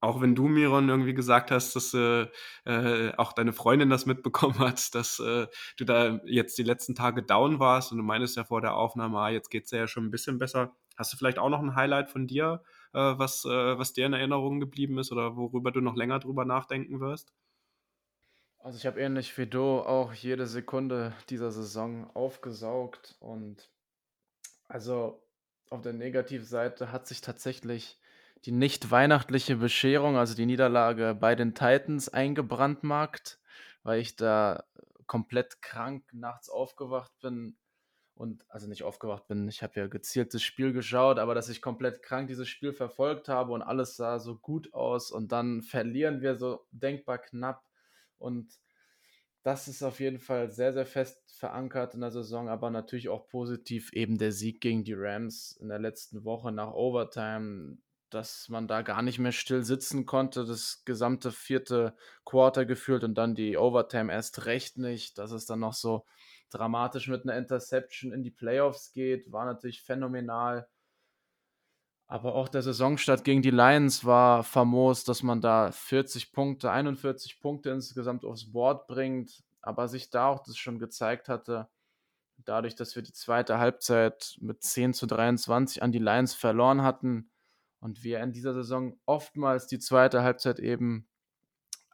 [0.00, 2.26] auch wenn du, Miron, irgendwie gesagt hast, dass äh,
[2.64, 7.22] äh, auch deine Freundin das mitbekommen hat, dass äh, du da jetzt die letzten Tage
[7.22, 10.06] down warst und du meinst ja vor der Aufnahme, ah, jetzt geht es ja schon
[10.06, 10.74] ein bisschen besser.
[10.96, 12.62] Hast du vielleicht auch noch ein Highlight von dir,
[12.98, 17.00] was, äh, was dir in Erinnerung geblieben ist oder worüber du noch länger drüber nachdenken
[17.00, 17.32] wirst?
[18.58, 23.70] Also ich habe ähnlich wie du auch jede Sekunde dieser Saison aufgesaugt und
[24.68, 25.22] also
[25.70, 28.00] auf der Negativseite hat sich tatsächlich
[28.44, 33.40] die nicht weihnachtliche Bescherung, also die Niederlage bei den Titans eingebrandmarkt,
[33.82, 34.64] weil ich da
[35.06, 37.56] komplett krank nachts aufgewacht bin
[38.20, 41.62] und also nicht aufgewacht bin, ich habe ja gezielt das Spiel geschaut, aber dass ich
[41.62, 46.20] komplett krank dieses Spiel verfolgt habe und alles sah so gut aus und dann verlieren
[46.20, 47.64] wir so denkbar knapp.
[48.18, 48.58] Und
[49.42, 53.26] das ist auf jeden Fall sehr, sehr fest verankert in der Saison, aber natürlich auch
[53.26, 57.78] positiv eben der Sieg gegen die Rams in der letzten Woche nach Overtime,
[58.10, 63.14] dass man da gar nicht mehr still sitzen konnte, das gesamte vierte Quarter gefühlt und
[63.14, 66.04] dann die Overtime erst recht nicht, dass es dann noch so
[66.50, 70.68] dramatisch mit einer Interception in die Playoffs geht, war natürlich phänomenal.
[72.06, 77.40] Aber auch der Saisonstart gegen die Lions war famos, dass man da 40 Punkte, 41
[77.40, 81.68] Punkte insgesamt aufs Board bringt, aber sich da auch das schon gezeigt hatte,
[82.44, 87.30] dadurch, dass wir die zweite Halbzeit mit 10 zu 23 an die Lions verloren hatten
[87.78, 91.06] und wir in dieser Saison oftmals die zweite Halbzeit eben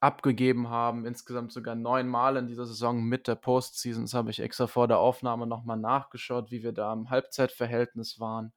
[0.06, 4.04] abgegeben haben, insgesamt sogar neunmal in dieser Saison mit der Postseason.
[4.04, 8.52] Das habe ich extra vor der Aufnahme nochmal nachgeschaut, wie wir da im Halbzeitverhältnis waren.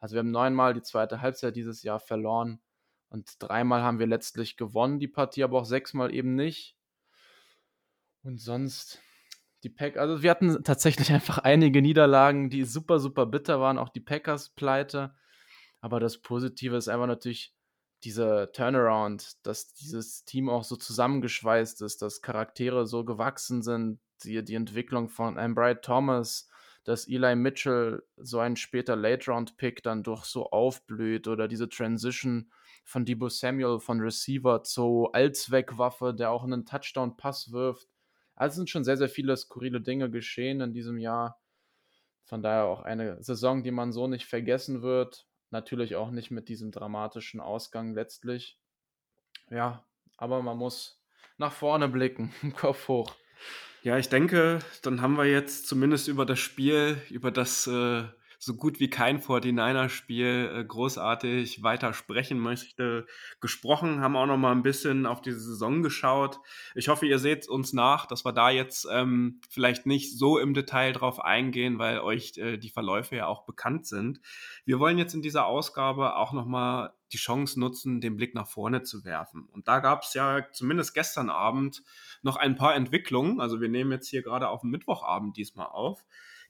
[0.00, 2.60] Also wir haben neunmal die zweite Halbzeit dieses Jahr verloren
[3.08, 6.76] und dreimal haben wir letztlich gewonnen, die Partie, aber auch sechsmal eben nicht.
[8.24, 9.00] Und sonst
[9.62, 13.90] die Pack, also wir hatten tatsächlich einfach einige Niederlagen, die super, super bitter waren, auch
[13.90, 15.14] die Packers-Pleite.
[15.80, 17.54] Aber das Positive ist einfach natürlich
[18.04, 24.44] dieser Turnaround, dass dieses Team auch so zusammengeschweißt ist, dass Charaktere so gewachsen sind, die,
[24.44, 26.48] die Entwicklung von Ambright Thomas,
[26.84, 32.50] dass Eli Mitchell so ein später Late-Round-Pick dann doch so aufblüht oder diese Transition
[32.84, 37.88] von Debo Samuel von Receiver zu Allzweckwaffe, der auch einen Touchdown-Pass wirft.
[38.34, 41.40] Also sind schon sehr, sehr viele skurrile Dinge geschehen in diesem Jahr.
[42.24, 45.26] Von daher auch eine Saison, die man so nicht vergessen wird.
[45.52, 48.58] Natürlich auch nicht mit diesem dramatischen Ausgang letztlich.
[49.50, 49.84] Ja,
[50.16, 51.04] aber man muss
[51.36, 53.14] nach vorne blicken, Kopf hoch.
[53.82, 58.04] Ja, ich denke, dann haben wir jetzt zumindest über das Spiel, über das äh,
[58.44, 63.06] so gut wie kein 49er-Spiel äh, großartig weiter sprechen möchte,
[63.40, 66.40] gesprochen, haben auch noch mal ein bisschen auf diese Saison geschaut.
[66.74, 70.54] Ich hoffe, ihr seht uns nach, dass wir da jetzt ähm, vielleicht nicht so im
[70.54, 74.20] Detail drauf eingehen, weil euch äh, die Verläufe ja auch bekannt sind.
[74.64, 78.48] Wir wollen jetzt in dieser Ausgabe auch noch mal die Chance nutzen, den Blick nach
[78.48, 79.48] vorne zu werfen.
[79.52, 81.84] Und da gab es ja zumindest gestern Abend
[82.22, 83.40] noch ein paar Entwicklungen.
[83.40, 86.04] Also wir nehmen jetzt hier gerade auf dem Mittwochabend diesmal auf.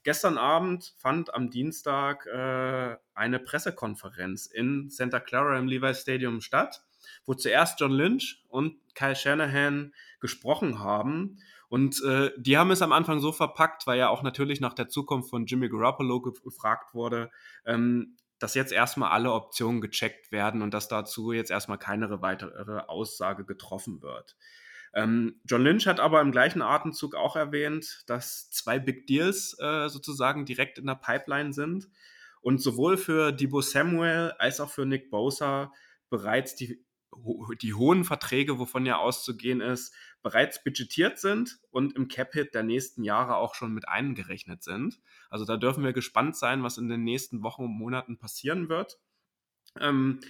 [0.04, 6.82] Gestern Abend fand am Dienstag äh, eine Pressekonferenz in Santa Clara im Levi Stadium statt,
[7.24, 11.38] wo zuerst John Lynch und Kyle Shanahan gesprochen haben.
[11.68, 14.88] Und äh, die haben es am Anfang so verpackt, weil ja auch natürlich nach der
[14.88, 17.30] Zukunft von Jimmy Garoppolo gefragt wurde,
[17.64, 22.80] ähm, dass jetzt erstmal alle Optionen gecheckt werden und dass dazu jetzt erstmal keine weitere
[22.88, 24.36] Aussage getroffen wird.
[24.94, 29.88] Ähm, John Lynch hat aber im gleichen Atemzug auch erwähnt, dass zwei Big Deals äh,
[29.88, 31.88] sozusagen direkt in der Pipeline sind
[32.40, 35.72] und sowohl für Debo Samuel als auch für Nick Bosa
[36.10, 36.84] bereits die
[37.60, 43.04] die hohen Verträge, wovon ja auszugehen ist, bereits budgetiert sind und im Cap-Hit der nächsten
[43.04, 45.00] Jahre auch schon mit eingerechnet sind.
[45.28, 48.98] Also da dürfen wir gespannt sein, was in den nächsten Wochen und Monaten passieren wird.
[49.78, 50.20] Ähm,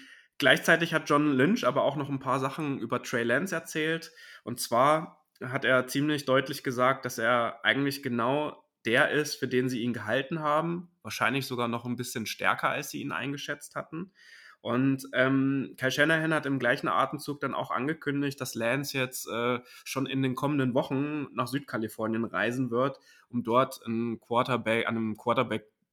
[0.42, 4.10] gleichzeitig hat John Lynch aber auch noch ein paar Sachen über Trey Lance erzählt.
[4.42, 9.68] Und zwar hat er ziemlich deutlich gesagt, dass er eigentlich genau der ist, für den
[9.68, 10.90] sie ihn gehalten haben.
[11.02, 14.10] Wahrscheinlich sogar noch ein bisschen stärker, als sie ihn eingeschätzt hatten.
[14.62, 19.60] Und ähm, Kyle Shanahan hat im gleichen Atemzug dann auch angekündigt, dass Lance jetzt äh,
[19.84, 25.16] schon in den kommenden Wochen nach Südkalifornien reisen wird, um dort ein Quarterback, an einem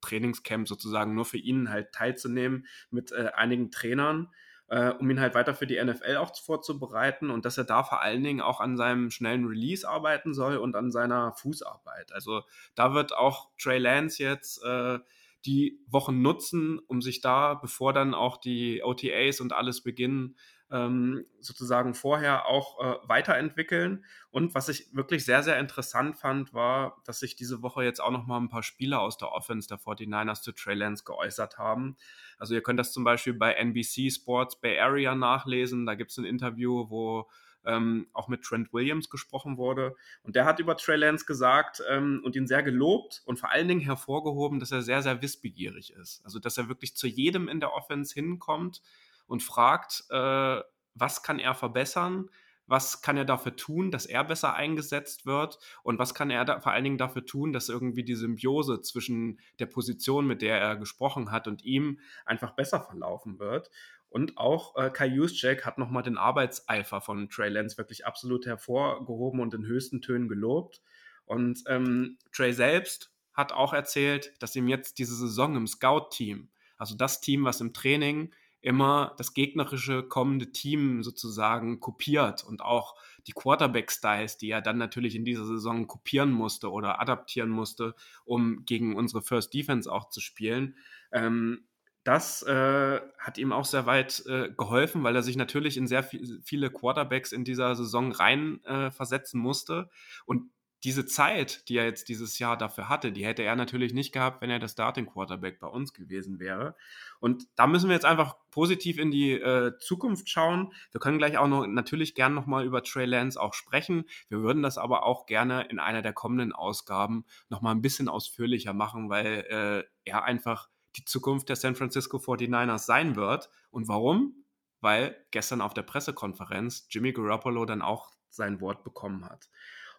[0.01, 4.29] Quarterback-Trainingscamp sozusagen nur für ihn halt teilzunehmen mit äh, einigen Trainern,
[4.67, 8.01] äh, um ihn halt weiter für die NFL auch vorzubereiten und dass er da vor
[8.01, 12.11] allen Dingen auch an seinem schnellen Release arbeiten soll und an seiner Fußarbeit.
[12.11, 12.43] Also
[12.75, 14.99] da wird auch Trey Lance jetzt äh,
[15.45, 20.35] die Wochen nutzen, um sich da, bevor dann auch die OTAs und alles beginnen,
[20.71, 24.05] ähm, sozusagen vorher auch äh, weiterentwickeln.
[24.31, 28.11] Und was ich wirklich sehr, sehr interessant fand, war, dass sich diese Woche jetzt auch
[28.11, 31.97] noch mal ein paar Spieler aus der Offense der 49ers zu Trey Lance geäußert haben.
[32.37, 35.85] Also ihr könnt das zum Beispiel bei NBC Sports Bay Area nachlesen.
[35.85, 37.29] Da gibt es ein Interview, wo
[37.65, 39.95] ähm, auch mit Trent Williams gesprochen wurde.
[40.23, 43.67] Und der hat über Trey Lance gesagt ähm, und ihn sehr gelobt und vor allen
[43.67, 46.21] Dingen hervorgehoben, dass er sehr, sehr wissbegierig ist.
[46.23, 48.81] Also, dass er wirklich zu jedem in der Offense hinkommt
[49.29, 50.61] und fragt, äh,
[50.95, 52.29] was kann er verbessern,
[52.69, 56.59] was kann er dafür tun, dass er besser eingesetzt wird und was kann er da
[56.59, 60.75] vor allen Dingen dafür tun, dass irgendwie die Symbiose zwischen der Position, mit der er
[60.75, 63.71] gesprochen hat und ihm einfach besser verlaufen wird.
[64.09, 69.39] Und auch äh, Kai Juszczyk hat nochmal den Arbeitseifer von Trey Lance wirklich absolut hervorgehoben
[69.39, 70.81] und in höchsten Tönen gelobt.
[71.25, 76.95] Und ähm, Trey selbst hat auch erzählt, dass ihm jetzt diese Saison im Scout-Team, also
[76.95, 82.95] das Team, was im Training immer das gegnerische kommende Team sozusagen kopiert und auch
[83.27, 87.95] die Quarterback-Styles, die er dann natürlich in dieser Saison kopieren musste oder adaptieren musste,
[88.25, 90.75] um gegen unsere First Defense auch zu spielen.
[91.11, 91.65] Ähm,
[92.03, 96.03] das äh, hat ihm auch sehr weit äh, geholfen, weil er sich natürlich in sehr
[96.03, 99.89] viel, viele Quarterbacks in dieser Saison rein äh, versetzen musste.
[100.25, 100.49] Und
[100.83, 104.41] diese Zeit, die er jetzt dieses Jahr dafür hatte, die hätte er natürlich nicht gehabt,
[104.41, 106.75] wenn er der Starting Quarterback bei uns gewesen wäre.
[107.19, 110.71] Und da müssen wir jetzt einfach positiv in die äh, Zukunft schauen.
[110.91, 114.05] Wir können gleich auch noch natürlich gern nochmal über Trey Lance auch sprechen.
[114.29, 118.73] Wir würden das aber auch gerne in einer der kommenden Ausgaben nochmal ein bisschen ausführlicher
[118.73, 123.49] machen, weil äh, er einfach die Zukunft der San Francisco 49ers sein wird.
[123.69, 124.45] Und warum?
[124.79, 129.49] Weil gestern auf der Pressekonferenz Jimmy Garoppolo dann auch sein Wort bekommen hat.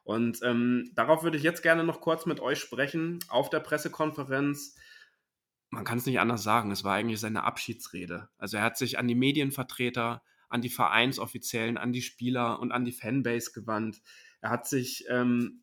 [0.02, 3.18] Und ähm, darauf würde ich jetzt gerne noch kurz mit euch sprechen.
[3.28, 4.76] Auf der Pressekonferenz,
[5.70, 8.28] man kann es nicht anders sagen, es war eigentlich seine Abschiedsrede.
[8.38, 12.84] Also er hat sich an die Medienvertreter, an die Vereinsoffiziellen, an die Spieler und an
[12.84, 14.00] die Fanbase gewandt.
[14.40, 15.62] Er hat sich ähm,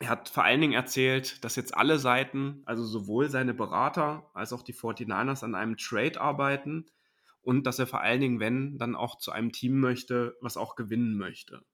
[0.00, 4.52] er hat vor allen Dingen erzählt, dass jetzt alle Seiten, also sowohl seine Berater als
[4.52, 6.86] auch die 49ers an einem Trade arbeiten
[7.42, 10.76] und dass er vor allen Dingen, wenn, dann auch zu einem Team möchte, was auch
[10.76, 11.64] gewinnen möchte.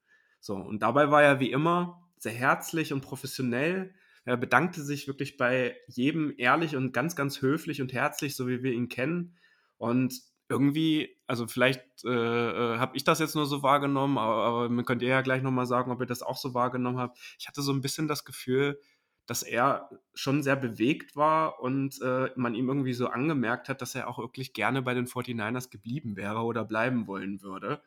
[0.44, 3.94] So, und dabei war er wie immer sehr herzlich und professionell.
[4.26, 8.62] Er bedankte sich wirklich bei jedem ehrlich und ganz, ganz höflich und herzlich, so wie
[8.62, 9.38] wir ihn kennen.
[9.78, 14.68] Und irgendwie, also vielleicht äh, äh habe ich das jetzt nur so wahrgenommen, aber, aber
[14.68, 17.18] man könnte ja gleich nochmal sagen, ob ihr das auch so wahrgenommen habt.
[17.38, 18.78] Ich hatte so ein bisschen das Gefühl,
[19.24, 23.94] dass er schon sehr bewegt war und äh, man ihm irgendwie so angemerkt hat, dass
[23.94, 27.80] er auch wirklich gerne bei den 49ers geblieben wäre oder bleiben wollen würde.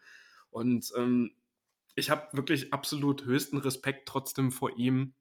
[0.50, 1.34] Und ähm,
[1.98, 5.16] ich habe wirklich absolut höchsten Respekt trotzdem vor ihm,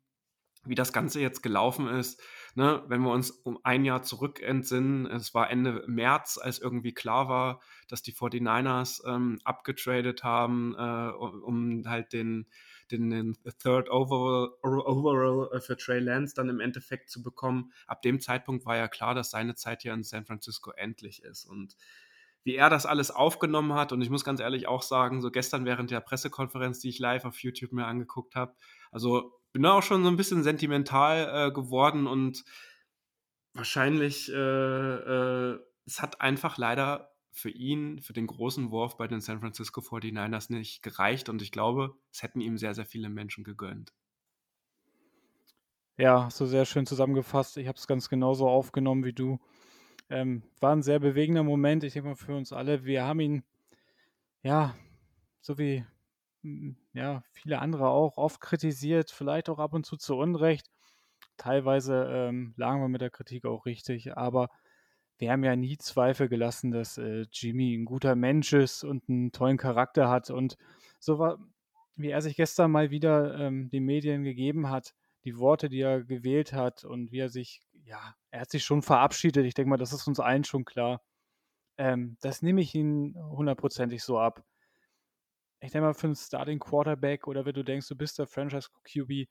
[0.66, 2.20] wie das Ganze jetzt gelaufen ist.
[2.54, 6.92] Ne, wenn wir uns um ein Jahr zurück entsinnen, es war Ende März, als irgendwie
[6.92, 12.46] klar war, dass die 49ers ähm, abgetradet haben, äh, um halt den,
[12.90, 17.72] den, den Third Overall, Overall für Trey Lance dann im Endeffekt zu bekommen.
[17.86, 21.46] Ab dem Zeitpunkt war ja klar, dass seine Zeit hier in San Francisco endlich ist.
[21.46, 21.76] Und
[22.46, 23.90] wie er das alles aufgenommen hat.
[23.90, 27.24] Und ich muss ganz ehrlich auch sagen, so gestern während der Pressekonferenz, die ich live
[27.24, 28.54] auf YouTube mir angeguckt habe,
[28.92, 32.44] also bin da auch schon so ein bisschen sentimental äh, geworden und
[33.52, 39.20] wahrscheinlich, äh, äh, es hat einfach leider für ihn, für den großen Wurf bei den
[39.20, 43.42] San Francisco 49ers nicht gereicht und ich glaube, es hätten ihm sehr, sehr viele Menschen
[43.42, 43.92] gegönnt.
[45.98, 47.56] Ja, du sehr schön zusammengefasst.
[47.56, 49.40] Ich habe es ganz genauso aufgenommen wie du.
[50.08, 52.84] Ähm, war ein sehr bewegender Moment, ich denke mal für uns alle.
[52.84, 53.44] Wir haben ihn,
[54.42, 54.76] ja,
[55.40, 55.84] so wie
[56.92, 60.70] ja, viele andere auch, oft kritisiert, vielleicht auch ab und zu zu Unrecht.
[61.36, 64.48] Teilweise ähm, lagen wir mit der Kritik auch richtig, aber
[65.18, 69.32] wir haben ja nie Zweifel gelassen, dass äh, Jimmy ein guter Mensch ist und einen
[69.32, 70.30] tollen Charakter hat.
[70.30, 70.56] Und
[70.98, 71.38] so war,
[71.96, 76.04] wie er sich gestern mal wieder ähm, den Medien gegeben hat, die Worte, die er
[76.04, 79.46] gewählt hat und wie er sich, ja, er hat sich schon verabschiedet.
[79.46, 81.02] Ich denke mal, das ist uns allen schon klar.
[81.78, 84.44] Ähm, das nehme ich ihn hundertprozentig so ab.
[85.60, 88.68] Ich denke mal, für einen Starting Quarterback oder wenn du denkst, du bist der Franchise
[88.84, 89.28] QB,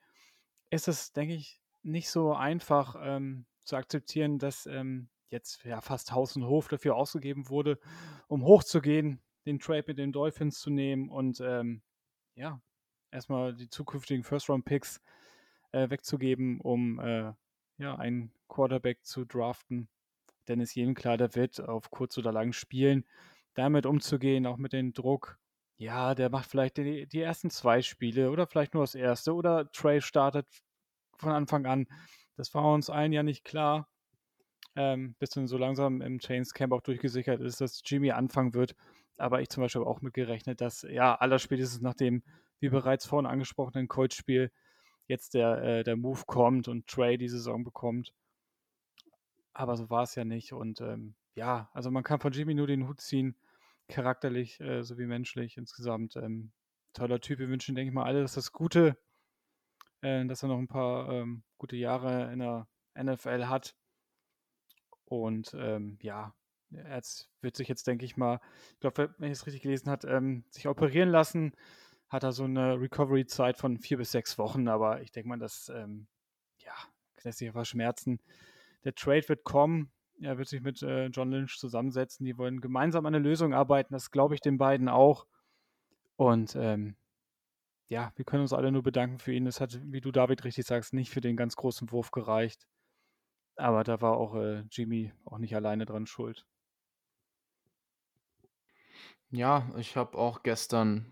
[0.70, 6.12] ist es, denke ich, nicht so einfach ähm, zu akzeptieren, dass ähm, jetzt ja fast
[6.14, 7.78] Haus und Hof dafür ausgegeben wurde,
[8.28, 11.84] um hochzugehen, den Trade mit den Dolphins zu nehmen und ähm,
[12.36, 12.62] ja,
[13.12, 15.02] erstmal die zukünftigen First-Round-Picks
[15.72, 17.34] äh, wegzugeben, um äh,
[17.78, 19.90] ja, einen Quarterback zu draften.
[20.48, 23.06] Denn es jedem klar, der wird auf kurz oder lang spielen.
[23.56, 25.40] Damit umzugehen, auch mit dem Druck.
[25.78, 29.72] Ja, der macht vielleicht die, die ersten zwei Spiele oder vielleicht nur das erste oder
[29.72, 30.48] Trey startet
[31.18, 31.88] von Anfang an.
[32.38, 33.90] Das war uns allen ja nicht klar.
[34.78, 38.76] Ähm, bis dann so langsam im Chains Camp auch durchgesichert ist, dass Jimmy anfangen wird.
[39.18, 42.24] Aber ich zum Beispiel habe auch mitgerechnet, dass ja allerspätestens nach dem,
[42.60, 44.52] wie bereits vorhin angesprochenen Colts-Spiel,
[45.08, 48.14] jetzt der, äh, der Move kommt und Trey die Saison bekommt.
[49.54, 50.54] Aber so war es ja nicht.
[50.54, 53.36] Und ähm, ja, also man kann von Jimmy nur den Hut ziehen,
[53.88, 56.16] charakterlich äh, sowie menschlich insgesamt.
[56.16, 56.52] Ähm,
[56.94, 57.40] toller Typ.
[57.40, 58.98] Wir wünschen, denke ich mal, alle, dass das Gute,
[60.02, 63.76] äh, dass er noch ein paar ähm, gute Jahre in der NFL hat.
[65.06, 66.34] Und ähm, ja,
[66.72, 67.02] er
[67.42, 68.40] wird sich jetzt, denke ich mal,
[68.74, 71.54] ich glaube, wenn ich es richtig gelesen habe, ähm, sich operieren lassen.
[72.10, 75.70] Hat er so eine Recovery-Zeit von vier bis sechs Wochen, aber ich denke mal, das
[75.74, 76.08] ähm,
[76.60, 76.74] ja,
[77.24, 78.20] lässt sich schmerzen.
[78.84, 79.92] Der Trade wird kommen.
[80.22, 82.26] Er wird sich mit äh, John Lynch zusammensetzen.
[82.26, 83.94] Die wollen gemeinsam an eine Lösung arbeiten.
[83.94, 85.26] Das glaube ich den beiden auch.
[86.16, 86.96] Und ähm,
[87.88, 89.48] ja, wir können uns alle nur bedanken für ihn.
[89.48, 92.68] Es hat, wie du David richtig sagst, nicht für den ganz großen Wurf gereicht.
[93.56, 96.46] Aber da war auch äh, Jimmy auch nicht alleine dran schuld.
[99.32, 101.06] Ja, ich habe auch gestern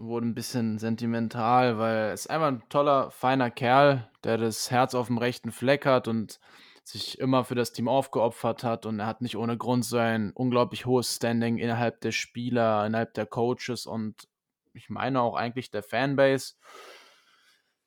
[0.00, 4.94] wurde ein bisschen sentimental, weil er ist einfach ein toller, feiner Kerl, der das Herz
[4.94, 6.40] auf dem rechten Fleck hat und
[6.82, 10.32] sich immer für das Team aufgeopfert hat und er hat nicht ohne Grund so ein
[10.32, 14.26] unglaublich hohes Standing innerhalb der Spieler, innerhalb der Coaches und
[14.72, 16.54] ich meine auch eigentlich der Fanbase.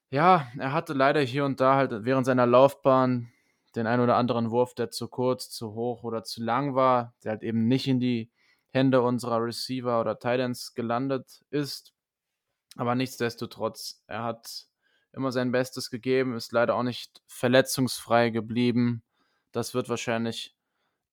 [0.09, 3.31] Ja, er hatte leider hier und da halt während seiner Laufbahn
[3.75, 7.31] den ein oder anderen Wurf, der zu kurz, zu hoch oder zu lang war, der
[7.31, 8.29] halt eben nicht in die
[8.69, 11.93] Hände unserer Receiver oder Titans gelandet ist.
[12.75, 14.67] Aber nichtsdestotrotz, er hat
[15.11, 19.03] immer sein Bestes gegeben, ist leider auch nicht verletzungsfrei geblieben.
[19.51, 20.55] Das wird wahrscheinlich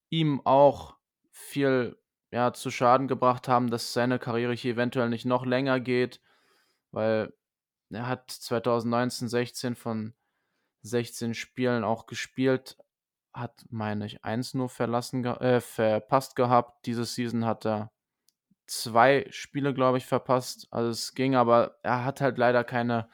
[0.09, 0.97] ihm auch
[1.31, 1.99] viel
[2.31, 6.21] ja, zu Schaden gebracht haben, dass seine Karriere hier eventuell nicht noch länger geht,
[6.93, 7.33] weil
[7.91, 10.15] er hat 2019, 16 von
[10.83, 12.79] 16 Spielen auch gespielt,
[13.33, 16.87] hat, meine ich, eins nur verlassen, äh, verpasst gehabt.
[16.87, 17.93] Diese Season hat er
[18.71, 20.69] zwei Spiele, glaube ich, verpasst.
[20.71, 23.09] Also es ging, aber er hat halt leider keine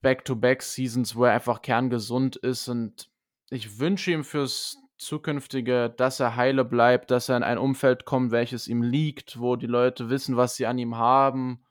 [0.00, 2.68] Back-to-Back-Seasons, wo er einfach kerngesund ist.
[2.68, 3.10] Und
[3.50, 8.30] ich wünsche ihm fürs zukünftige, dass er heile bleibt, dass er in ein Umfeld kommt,
[8.30, 11.64] welches ihm liegt, wo die Leute wissen, was sie an ihm haben.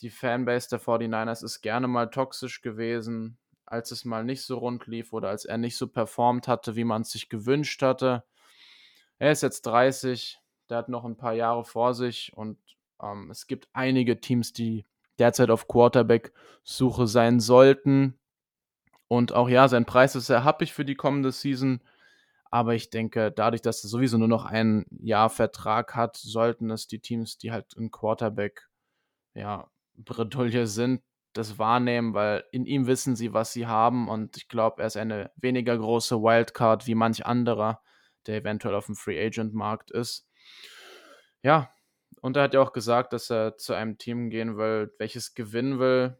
[0.00, 3.38] Die Fanbase der 49ers ist gerne mal toxisch gewesen
[3.72, 6.84] als es mal nicht so rund lief oder als er nicht so performt hatte, wie
[6.84, 8.22] man es sich gewünscht hatte.
[9.18, 12.58] Er ist jetzt 30, der hat noch ein paar Jahre vor sich und
[13.02, 14.86] ähm, es gibt einige Teams, die
[15.18, 18.18] derzeit auf Quarterback-Suche sein sollten.
[19.08, 21.80] Und auch ja, sein Preis ist sehr happig für die kommende Season.
[22.50, 26.86] Aber ich denke, dadurch, dass er sowieso nur noch ein Jahr Vertrag hat, sollten es
[26.86, 28.68] die Teams, die halt ein Quarterback,
[29.34, 34.48] ja, Bredouille sind, das wahrnehmen, weil in ihm wissen sie, was sie haben und ich
[34.48, 37.80] glaube, er ist eine weniger große Wildcard wie manch anderer,
[38.26, 40.26] der eventuell auf dem Free Agent Markt ist.
[41.42, 41.72] Ja,
[42.20, 45.78] und er hat ja auch gesagt, dass er zu einem Team gehen will, welches gewinnen
[45.78, 46.18] will.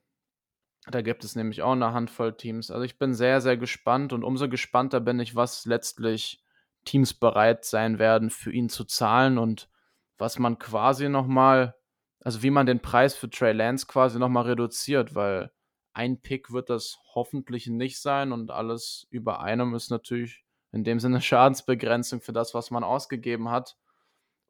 [0.91, 2.71] Da gibt es nämlich auch eine Handvoll Teams.
[2.71, 6.45] Also ich bin sehr, sehr gespannt und umso gespannter bin ich, was letztlich
[6.85, 9.69] Teams bereit sein werden, für ihn zu zahlen und
[10.19, 11.77] was man quasi nochmal
[12.25, 15.51] also wie man den Preis für Trey Lance quasi nochmal reduziert, weil
[15.93, 21.01] ein Pick wird das hoffentlich nicht sein und alles über einem ist natürlich in dem
[21.01, 23.77] Sinne Schadensbegrenzung für das, was man ausgegeben hat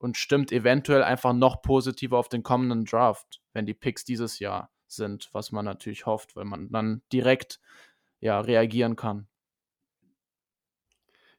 [0.03, 4.72] und stimmt eventuell einfach noch positiver auf den kommenden Draft, wenn die Picks dieses Jahr
[4.88, 7.61] sind, was man natürlich hofft, weil man dann direkt
[8.18, 9.28] ja, reagieren kann.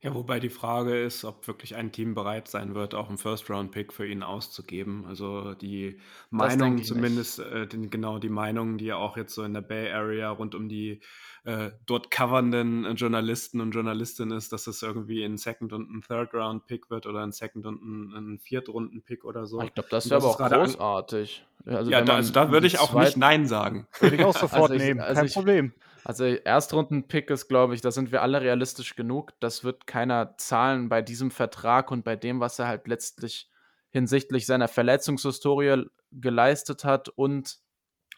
[0.04, 3.94] Ja, wobei die Frage ist, ob wirklich ein Team bereit sein wird, auch einen First-Round-Pick
[3.94, 5.06] für ihn auszugeben.
[5.08, 5.98] Also die
[6.30, 9.90] Meinung zumindest, äh, den, genau die Meinung, die ja auch jetzt so in der Bay
[9.90, 11.00] Area rund um die
[11.46, 16.90] äh, dort covernden Journalisten und Journalistinnen ist, dass es irgendwie ein Second- und ein Third-Round-Pick
[16.90, 19.62] wird oder ein Second- und ein, ein Viert-Runden-Pick oder so.
[19.62, 21.46] Ich glaube, das wäre aber auch großartig.
[21.66, 23.88] Also ja, da, also da würde ich auch nicht Nein sagen.
[24.00, 25.74] Würde ich auch sofort also ich, nehmen, also kein ich, Problem.
[26.04, 29.34] Also Erstrunden-Pick ist, glaube ich, da sind wir alle realistisch genug.
[29.40, 33.50] Das wird keiner zahlen bei diesem Vertrag und bei dem, was er halt letztlich
[33.90, 37.60] hinsichtlich seiner Verletzungshistorie geleistet hat und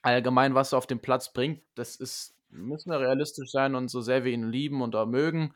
[0.02, 1.62] allgemein, was er auf den Platz bringt.
[1.76, 5.54] Das ist, müssen wir realistisch sein und so sehr wir ihn lieben und auch mögen,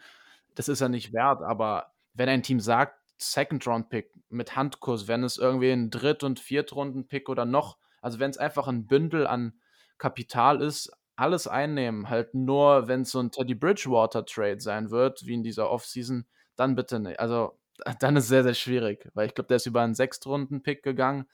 [0.56, 1.42] das ist er nicht wert.
[1.42, 7.30] Aber wenn ein Team sagt, Second-Round-Pick mit Handkurs, wenn es irgendwie ein Dritt- und Viertrunden-Pick
[7.30, 9.60] oder noch, also wenn es einfach ein Bündel an
[9.98, 12.10] Kapital ist, alles einnehmen.
[12.10, 16.76] Halt nur, wenn es so ein Teddy Bridgewater-Trade sein wird, wie in dieser Offseason, dann
[16.76, 17.20] bitte nicht.
[17.20, 17.60] Also,
[18.00, 21.26] dann ist es sehr, sehr schwierig, weil ich glaube, der ist über einen Sechstrunden-Pick gegangen.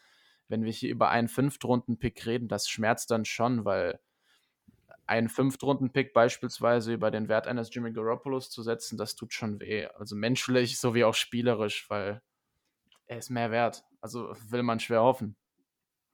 [0.47, 3.99] Wenn wir hier über einen Fünftrunden-Pick reden, das schmerzt dann schon, weil
[5.07, 9.85] einen Fünftrunden-Pick beispielsweise über den Wert eines Jimmy Garoppolo's zu setzen, das tut schon weh.
[9.85, 12.21] Also menschlich sowie auch spielerisch, weil
[13.07, 13.83] er ist mehr wert.
[14.01, 15.35] Also will man schwer hoffen.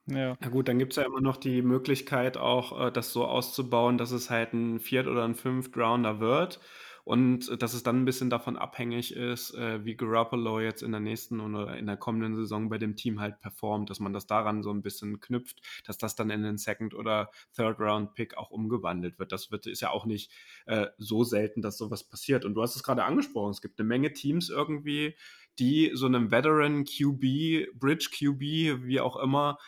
[0.06, 0.36] Ja.
[0.40, 3.98] Na gut, dann gibt es ja immer noch die Möglichkeit auch, äh, das so auszubauen,
[3.98, 6.60] dass es halt ein Viert- oder ein Fünft-Rounder wird
[7.04, 10.92] und äh, dass es dann ein bisschen davon abhängig ist, äh, wie Garoppolo jetzt in
[10.92, 14.26] der nächsten oder in der kommenden Saison bei dem Team halt performt, dass man das
[14.26, 19.18] daran so ein bisschen knüpft, dass das dann in den Second- oder Third-Round-Pick auch umgewandelt
[19.18, 19.32] wird.
[19.32, 20.30] Das wird, ist ja auch nicht
[20.66, 22.44] äh, so selten, dass sowas passiert.
[22.44, 25.16] Und du hast es gerade angesprochen, es gibt eine Menge Teams irgendwie,
[25.58, 29.58] die so einem Veteran QB, Bridge QB, wie auch immer,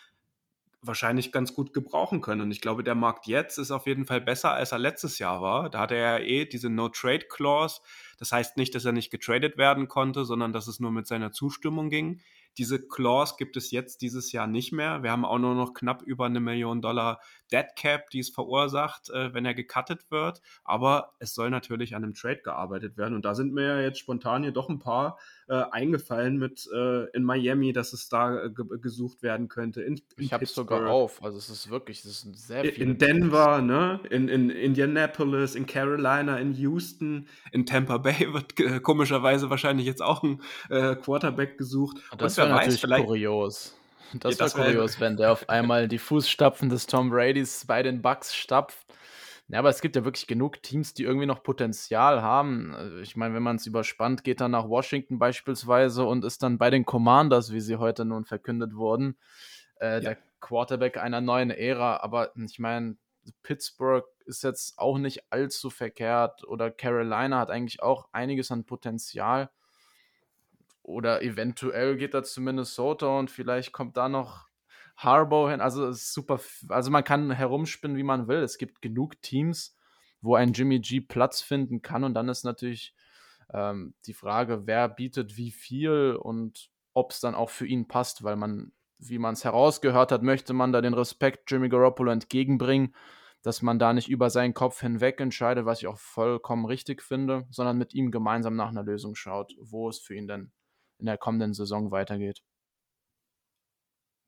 [0.86, 2.42] wahrscheinlich ganz gut gebrauchen können.
[2.42, 5.40] Und ich glaube, der Markt jetzt ist auf jeden Fall besser, als er letztes Jahr
[5.40, 5.70] war.
[5.70, 7.80] Da hatte er ja eh diese No-Trade-Clause.
[8.18, 11.32] Das heißt nicht, dass er nicht getradet werden konnte, sondern dass es nur mit seiner
[11.32, 12.20] Zustimmung ging.
[12.56, 15.02] Diese Clause gibt es jetzt dieses Jahr nicht mehr.
[15.02, 17.20] Wir haben auch nur noch knapp über eine Million Dollar
[17.52, 20.40] Dead Cap, die es verursacht, äh, wenn er gecuttet wird.
[20.64, 23.14] Aber es soll natürlich an einem Trade gearbeitet werden.
[23.14, 25.18] Und da sind mir ja jetzt spontan hier doch ein paar
[25.48, 29.82] äh, eingefallen mit äh, in Miami, dass es da äh, gesucht werden könnte.
[29.82, 31.22] In, in ich habe es sogar auf.
[31.22, 32.82] Also es ist wirklich, es ist sehr viel.
[32.82, 34.00] In Denver, ne?
[34.10, 40.02] in, in Indianapolis, in Carolina, in Houston, in Tampa Bay wird äh, komischerweise wahrscheinlich jetzt
[40.02, 40.40] auch ein
[40.70, 41.98] äh, Quarterback gesucht.
[42.16, 43.76] Das wäre natürlich vielleicht, kurios.
[44.12, 48.02] Das ja, wäre kurios, wenn der auf einmal die Fußstapfen des Tom Bradys bei den
[48.02, 48.86] Bucks stapft.
[49.48, 52.74] Ja, aber es gibt ja wirklich genug Teams, die irgendwie noch Potenzial haben.
[52.74, 56.56] Also ich meine, wenn man es überspannt, geht dann nach Washington beispielsweise und ist dann
[56.56, 59.18] bei den Commanders, wie sie heute nun verkündet wurden,
[59.80, 60.00] äh, ja.
[60.00, 61.98] der Quarterback einer neuen Ära.
[61.98, 62.96] Aber ich meine,
[63.42, 69.50] Pittsburgh ist jetzt auch nicht allzu verkehrt oder Carolina hat eigentlich auch einiges an Potenzial.
[70.84, 74.48] Oder eventuell geht er zu Minnesota und vielleicht kommt da noch
[74.98, 75.62] Harbaugh hin.
[75.62, 76.38] Also es ist super.
[76.68, 78.42] Also man kann herumspinnen, wie man will.
[78.42, 79.78] Es gibt genug Teams,
[80.20, 82.04] wo ein Jimmy G Platz finden kann.
[82.04, 82.94] Und dann ist natürlich
[83.54, 88.22] ähm, die Frage, wer bietet wie viel und ob es dann auch für ihn passt,
[88.22, 92.94] weil man, wie man es herausgehört hat, möchte man da den Respekt Jimmy Garoppolo entgegenbringen,
[93.40, 97.46] dass man da nicht über seinen Kopf hinweg entscheidet, was ich auch vollkommen richtig finde,
[97.50, 100.52] sondern mit ihm gemeinsam nach einer Lösung schaut, wo es für ihn denn
[100.98, 102.42] in der kommenden Saison weitergeht.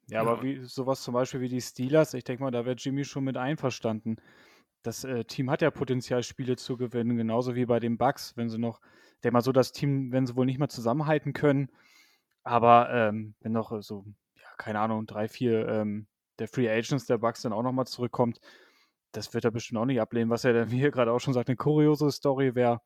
[0.09, 3.05] Ja, aber wie sowas zum Beispiel wie die Steelers, ich denke mal, da wäre Jimmy
[3.05, 4.17] schon mit einverstanden.
[4.83, 8.49] Das äh, Team hat ja Potenzial, Spiele zu gewinnen, genauso wie bei den Bucks, wenn
[8.49, 8.81] sie noch,
[9.15, 11.73] ich denke mal, so das Team, wenn sie wohl nicht mehr zusammenhalten können,
[12.45, 14.05] aber ähm, wenn noch so,
[14.37, 16.07] ja, keine Ahnung, drei, vier ähm,
[16.39, 18.41] der Free Agents der Bucks dann auch nochmal zurückkommt,
[19.11, 21.35] das wird er bestimmt auch nicht ablehnen, was er dann, wie er gerade auch schon
[21.35, 22.81] sagt, eine kuriose Story wäre.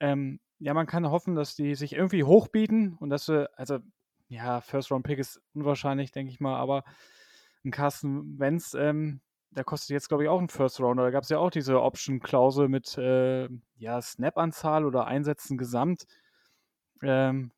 [0.00, 3.78] Ähm, ja, man kann hoffen, dass die sich irgendwie hochbieten und dass wir, also,
[4.28, 6.84] ja, First-Round-Pick ist unwahrscheinlich, denke ich mal, aber
[7.64, 11.04] ein Carsten Wenz, ähm, der kostet jetzt, glaube ich, auch einen First-Rounder.
[11.04, 16.06] Da gab es ja auch diese Option-Klausel mit, äh, ja, Snap-Anzahl oder Einsätzen gesamt,
[17.02, 17.52] ähm,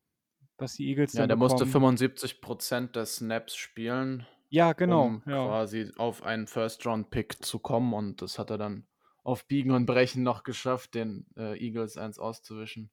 [0.59, 1.53] was die Eagles Ja, der bekommen.
[1.61, 4.26] musste 75% der Snaps spielen.
[4.51, 5.05] Ja, genau.
[5.05, 5.46] Um ja.
[5.46, 8.86] quasi auf einen First-Round-Pick zu kommen und das hat er dann
[9.29, 12.91] auf Biegen und Brechen noch geschafft, den äh, Eagles eins auszuwischen.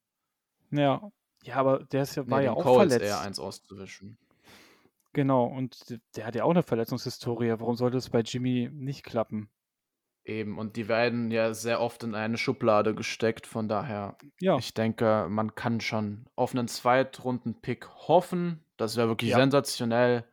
[0.69, 1.11] Ja.
[1.43, 3.05] Ja, aber der ist ja, war nee, ja auch Colts verletzt.
[3.05, 4.17] eher eins auszuwischen.
[5.13, 7.51] Genau, und der hat ja auch eine Verletzungshistorie.
[7.57, 9.49] Warum sollte es bei Jimmy nicht klappen?
[10.25, 14.57] Eben, und die werden ja sehr oft in eine Schublade gesteckt, von daher, ja.
[14.57, 18.65] ich denke, man kann schon auf einen Zweitrunden-Pick hoffen.
[18.75, 19.37] Das wäre wirklich ja.
[19.37, 20.25] sensationell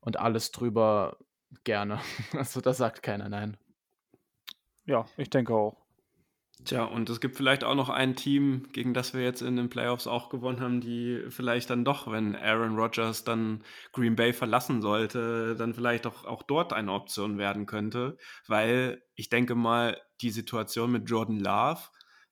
[0.00, 1.18] und alles drüber
[1.62, 2.00] gerne.
[2.32, 3.56] Also da sagt keiner nein.
[4.88, 5.76] Ja, ich denke auch.
[6.64, 9.68] Tja, und es gibt vielleicht auch noch ein Team, gegen das wir jetzt in den
[9.68, 13.62] Playoffs auch gewonnen haben, die vielleicht dann doch, wenn Aaron Rodgers dann
[13.92, 18.16] Green Bay verlassen sollte, dann vielleicht auch, auch dort eine Option werden könnte.
[18.48, 21.82] Weil ich denke mal, die Situation mit Jordan Love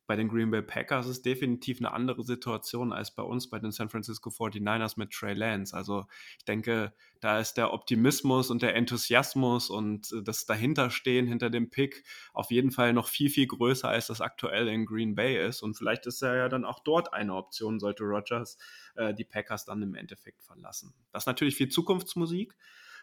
[0.07, 3.73] bei den Green Bay Packers ist definitiv eine andere Situation als bei uns bei den
[3.73, 5.77] San Francisco 49ers mit Trey Lance.
[5.77, 6.05] Also
[6.39, 11.71] ich denke, da ist der Optimismus und der Enthusiasmus und äh, das Dahinterstehen hinter dem
[11.71, 15.63] Pick auf jeden Fall noch viel, viel größer, als das aktuell in Green Bay ist.
[15.63, 18.59] Und vielleicht ist er ja dann auch dort eine Option, sollte Rogers
[18.95, 20.95] äh, die Packers dann im Endeffekt verlassen.
[21.13, 22.57] Das ist natürlich viel Zukunftsmusik.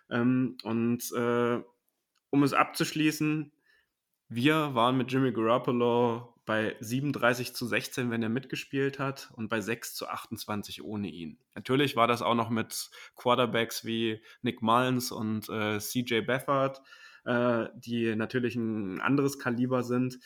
[0.09, 1.61] Ähm, und äh,
[2.29, 3.51] um es abzuschließen,
[4.29, 9.61] wir waren mit Jimmy Garoppolo bei 37 zu 16, wenn er mitgespielt hat, und bei
[9.61, 11.37] 6 zu 28 ohne ihn.
[11.55, 16.81] Natürlich war das auch noch mit Quarterbacks wie Nick Mullins und äh, CJ Beffert,
[17.25, 20.19] äh, die natürlich ein anderes Kaliber sind.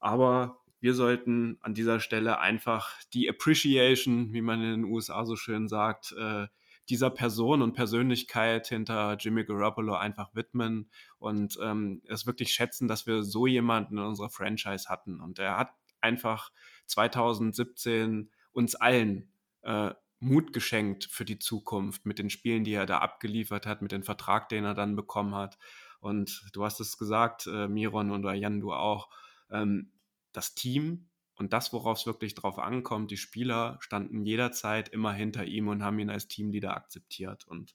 [0.00, 5.36] Aber wir sollten an dieser Stelle einfach die Appreciation, wie man in den USA so
[5.36, 6.46] schön sagt, äh,
[6.88, 13.06] dieser Person und Persönlichkeit hinter Jimmy Garoppolo einfach widmen und ähm, es wirklich schätzen, dass
[13.06, 15.20] wir so jemanden in unserer Franchise hatten.
[15.20, 16.50] Und er hat einfach
[16.86, 19.30] 2017 uns allen
[19.62, 23.92] äh, Mut geschenkt für die Zukunft mit den Spielen, die er da abgeliefert hat, mit
[23.92, 25.58] dem Vertrag, den er dann bekommen hat.
[26.00, 29.10] Und du hast es gesagt, äh, Miron und Jan, du auch.
[29.50, 29.92] Ähm,
[30.32, 31.07] das Team
[31.38, 35.82] und das, worauf es wirklich drauf ankommt, die Spieler standen jederzeit immer hinter ihm und
[35.82, 37.46] haben ihn als Teamleader akzeptiert.
[37.46, 37.74] Und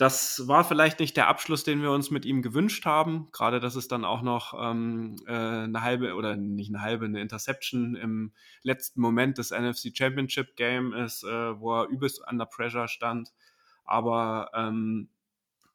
[0.00, 3.28] das war vielleicht nicht der Abschluss, den wir uns mit ihm gewünscht haben.
[3.32, 7.20] Gerade, dass es dann auch noch ähm, äh, eine halbe oder nicht eine halbe, eine
[7.20, 12.88] Interception im letzten Moment des NFC Championship Game ist, äh, wo er übelst under pressure
[12.88, 13.34] stand.
[13.84, 15.10] Aber ähm,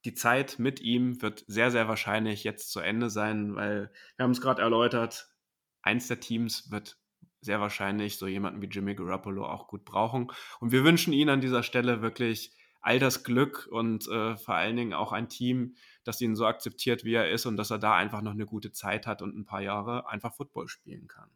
[0.05, 4.31] die Zeit mit ihm wird sehr, sehr wahrscheinlich jetzt zu Ende sein, weil wir haben
[4.31, 5.34] es gerade erläutert,
[5.85, 6.97] eins der Teams wird
[7.41, 10.31] sehr wahrscheinlich so jemanden wie Jimmy Garoppolo auch gut brauchen.
[10.59, 14.75] Und wir wünschen ihnen an dieser Stelle wirklich all das Glück und äh, vor allen
[14.75, 17.95] Dingen auch ein Team, das ihn so akzeptiert, wie er ist und dass er da
[17.95, 21.29] einfach noch eine gute Zeit hat und ein paar Jahre einfach Football spielen kann.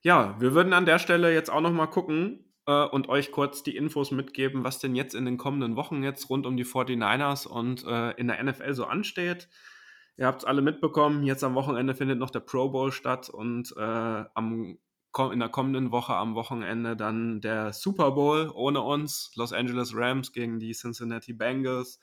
[0.00, 3.62] Ja, wir würden an der Stelle jetzt auch noch mal gucken äh, und euch kurz
[3.62, 7.46] die Infos mitgeben, was denn jetzt in den kommenden Wochen jetzt rund um die 49ers
[7.46, 9.48] und äh, in der NFL so ansteht.
[10.18, 13.72] Ihr habt es alle mitbekommen, jetzt am Wochenende findet noch der Pro Bowl statt und
[13.76, 13.80] äh,
[14.34, 14.76] am,
[15.32, 20.32] in der kommenden Woche am Wochenende dann der Super Bowl ohne uns, Los Angeles Rams
[20.32, 22.00] gegen die Cincinnati Bengals.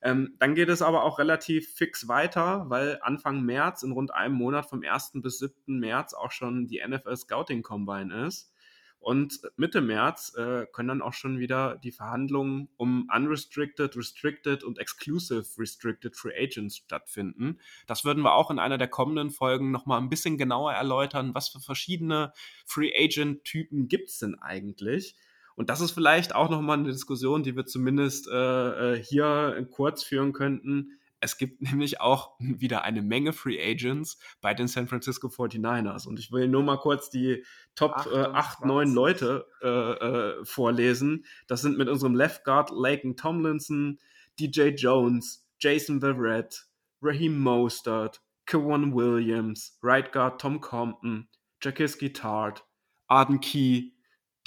[0.00, 4.36] Ähm, dann geht es aber auch relativ fix weiter, weil Anfang März, in rund einem
[4.36, 5.12] Monat, vom 1.
[5.16, 5.78] bis 7.
[5.78, 8.54] März, auch schon die NFL Scouting Combine ist.
[9.00, 14.78] Und Mitte März äh, können dann auch schon wieder die Verhandlungen um Unrestricted, Restricted und
[14.78, 17.58] Exclusive Restricted Free Agents stattfinden.
[17.86, 21.48] Das würden wir auch in einer der kommenden Folgen nochmal ein bisschen genauer erläutern, was
[21.48, 22.34] für verschiedene
[22.66, 25.16] Free Agent-Typen gibt es denn eigentlich.
[25.56, 30.02] Und das ist vielleicht auch nochmal eine Diskussion, die wir zumindest äh, äh hier kurz
[30.02, 35.28] führen könnten es gibt nämlich auch wieder eine Menge Free Agents bei den San Francisco
[35.28, 36.06] 49ers.
[36.06, 37.44] Und ich will nur mal kurz die
[37.74, 41.24] Top 8, 9 äh, Leute äh, äh, vorlesen.
[41.46, 43.98] Das sind mit unserem Left Guard Laken Tomlinson,
[44.38, 46.66] DJ Jones, Jason Verrett,
[47.02, 51.28] Raheem Mostert, Kawan Williams, Right Guard Tom Compton,
[51.62, 52.64] Jakiski Tart,
[53.06, 53.92] Arden Key,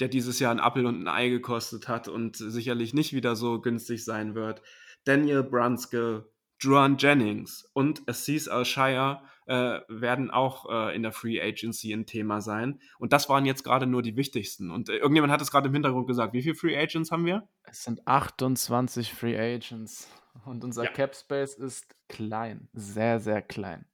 [0.00, 3.60] der dieses Jahr ein Appel und ein Ei gekostet hat und sicherlich nicht wieder so
[3.60, 4.62] günstig sein wird,
[5.04, 6.28] Daniel Brunske,
[6.64, 12.40] Juan Jennings und Aziz Al-Shire äh, werden auch äh, in der Free Agency ein Thema
[12.40, 12.80] sein.
[12.98, 14.70] Und das waren jetzt gerade nur die wichtigsten.
[14.70, 16.32] Und äh, irgendjemand hat es gerade im Hintergrund gesagt.
[16.32, 17.46] Wie viele Free Agents haben wir?
[17.64, 20.08] Es sind 28 Free Agents.
[20.46, 20.90] Und unser ja.
[20.90, 22.68] Cap Space ist klein.
[22.72, 23.84] Sehr, sehr klein.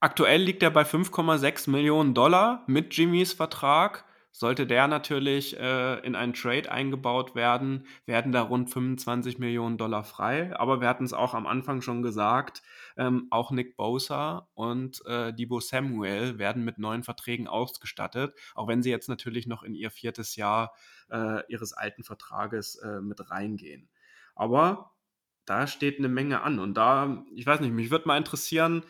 [0.00, 4.04] Aktuell liegt er bei 5,6 Millionen Dollar mit Jimmys Vertrag.
[4.36, 10.02] Sollte der natürlich äh, in einen Trade eingebaut werden, werden da rund 25 Millionen Dollar
[10.02, 10.58] frei.
[10.58, 12.60] Aber wir hatten es auch am Anfang schon gesagt,
[12.96, 18.82] ähm, auch Nick Bosa und äh, Debo Samuel werden mit neuen Verträgen ausgestattet, auch wenn
[18.82, 20.74] sie jetzt natürlich noch in ihr viertes Jahr
[21.12, 23.88] äh, ihres alten Vertrages äh, mit reingehen.
[24.34, 24.96] Aber
[25.44, 28.82] da steht eine Menge an und da, ich weiß nicht, mich würde mal interessieren,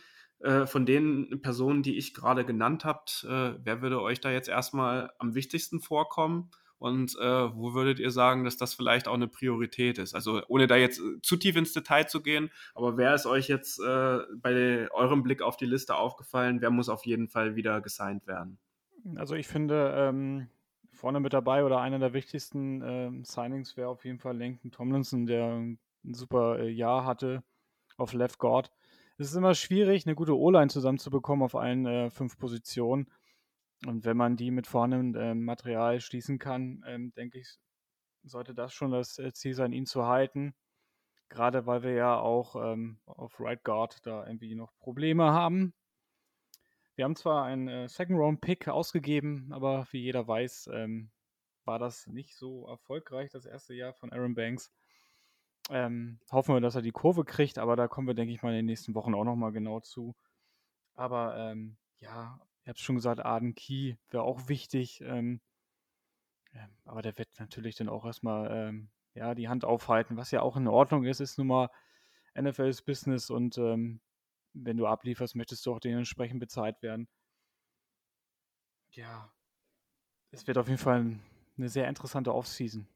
[0.44, 4.48] äh, von den Personen, die ich gerade genannt habe, äh, wer würde euch da jetzt
[4.48, 6.50] erstmal am wichtigsten vorkommen?
[6.78, 10.14] Und äh, wo würdet ihr sagen, dass das vielleicht auch eine Priorität ist?
[10.14, 13.48] Also ohne da jetzt äh, zu tief ins Detail zu gehen, aber wer ist euch
[13.48, 16.60] jetzt äh, bei eurem Blick auf die Liste aufgefallen?
[16.60, 18.58] Wer muss auf jeden Fall wieder gesigned werden?
[19.16, 20.48] Also ich finde, ähm,
[20.92, 25.24] vorne mit dabei oder einer der wichtigsten ähm, Signings wäre auf jeden Fall Lincoln Tomlinson,
[25.24, 25.78] der ein
[26.12, 27.42] super äh, Jahr hatte
[27.96, 28.70] auf Left Guard.
[29.16, 33.10] Es ist immer schwierig, eine gute O-Line zusammenzubekommen auf allen äh, fünf Positionen.
[33.86, 37.58] Und wenn man die mit vorhandem äh, Material schließen kann, ähm, denke ich,
[38.22, 40.54] sollte das schon das äh, Ziel sein, ihn zu halten.
[41.28, 45.74] Gerade weil wir ja auch ähm, auf Right Guard da irgendwie noch Probleme haben.
[46.96, 51.10] Wir haben zwar einen äh, Second-Round-Pick ausgegeben, aber wie jeder weiß, ähm,
[51.64, 54.70] war das nicht so erfolgreich, das erste Jahr von Aaron Banks.
[55.70, 58.50] Ähm, hoffen wir, dass er die Kurve kriegt, aber da kommen wir, denke ich mal,
[58.50, 60.14] in den nächsten Wochen auch nochmal genau zu.
[60.94, 65.00] Aber ähm, ja, ich habe es schon gesagt, Arden Key wäre auch wichtig.
[65.00, 65.40] Ähm,
[66.52, 70.42] ja, aber der wird natürlich dann auch erstmal ähm, ja, die Hand aufhalten, was ja
[70.42, 71.70] auch in Ordnung ist, ist nun mal
[72.34, 74.00] NFLs Business und ähm,
[74.52, 77.08] wenn du ablieferst, möchtest du auch dementsprechend bezahlt werden.
[78.90, 79.32] Ja,
[80.30, 81.18] es wird auf jeden Fall
[81.56, 82.86] eine sehr interessante Offseason.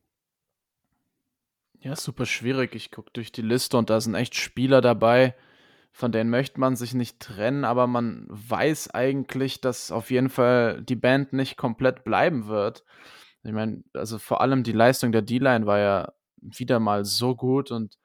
[1.81, 2.75] Ja, super schwierig.
[2.75, 5.35] Ich gucke durch die Liste und da sind echt Spieler dabei,
[5.93, 10.83] von denen möchte man sich nicht trennen, aber man weiß eigentlich, dass auf jeden Fall
[10.83, 12.85] die Band nicht komplett bleiben wird.
[13.45, 17.71] Ich meine, also vor allem die Leistung der D-Line war ja wieder mal so gut
[17.71, 17.97] und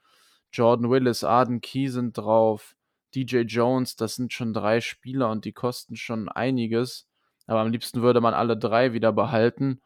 [0.52, 2.76] Jordan Willis, Arden Key sind drauf,
[3.16, 7.08] DJ Jones, das sind schon drei Spieler und die kosten schon einiges.
[7.48, 9.82] Aber am liebsten würde man alle drei wieder behalten.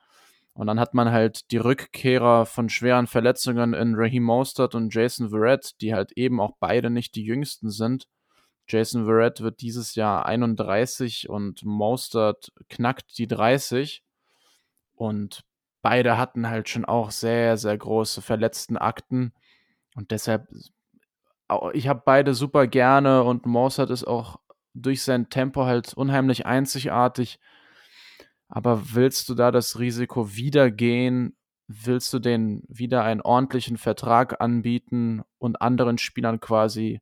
[0.57, 5.29] Und dann hat man halt die Rückkehrer von schweren Verletzungen in Raheem Mostert und Jason
[5.29, 8.07] Verrett, die halt eben auch beide nicht die jüngsten sind.
[8.67, 14.03] Jason Verrett wird dieses Jahr 31 und Mostert knackt die 30.
[14.95, 15.43] Und
[15.83, 19.33] beide hatten halt schon auch sehr, sehr große verletzten Akten.
[19.95, 20.47] Und deshalb
[21.73, 24.39] ich habe beide super gerne und Mozart ist auch
[24.73, 27.39] durch sein Tempo halt unheimlich einzigartig.
[28.47, 31.35] Aber willst du da das Risiko wieder gehen?
[31.67, 37.01] Willst du denen wieder einen ordentlichen Vertrag anbieten und anderen Spielern quasi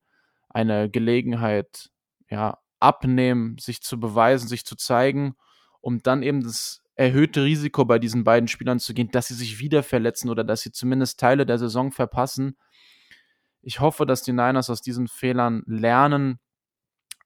[0.49, 1.91] eine Gelegenheit
[2.29, 5.35] ja, abnehmen, sich zu beweisen, sich zu zeigen,
[5.81, 9.59] um dann eben das erhöhte Risiko bei diesen beiden Spielern zu gehen, dass sie sich
[9.59, 12.57] wieder verletzen oder dass sie zumindest Teile der Saison verpassen?
[13.61, 16.39] Ich hoffe, dass die Niners aus diesen Fehlern lernen.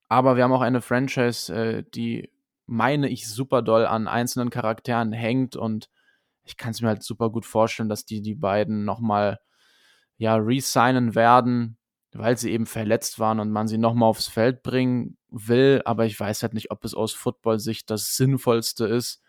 [0.07, 2.32] Aber wir haben auch eine Franchise, äh, die,
[2.70, 5.55] meine ich, super doll an einzelnen Charakteren hängt.
[5.55, 5.89] Und
[6.43, 9.39] ich kann es mir halt super gut vorstellen, dass die die beiden nochmal
[10.17, 11.78] ja, resignen werden,
[12.11, 15.82] weil sie eben verletzt waren und man sie nochmal aufs Feld bringen will.
[15.86, 19.22] Aber ich weiß halt nicht, ob es aus Football-Sicht das Sinnvollste ist.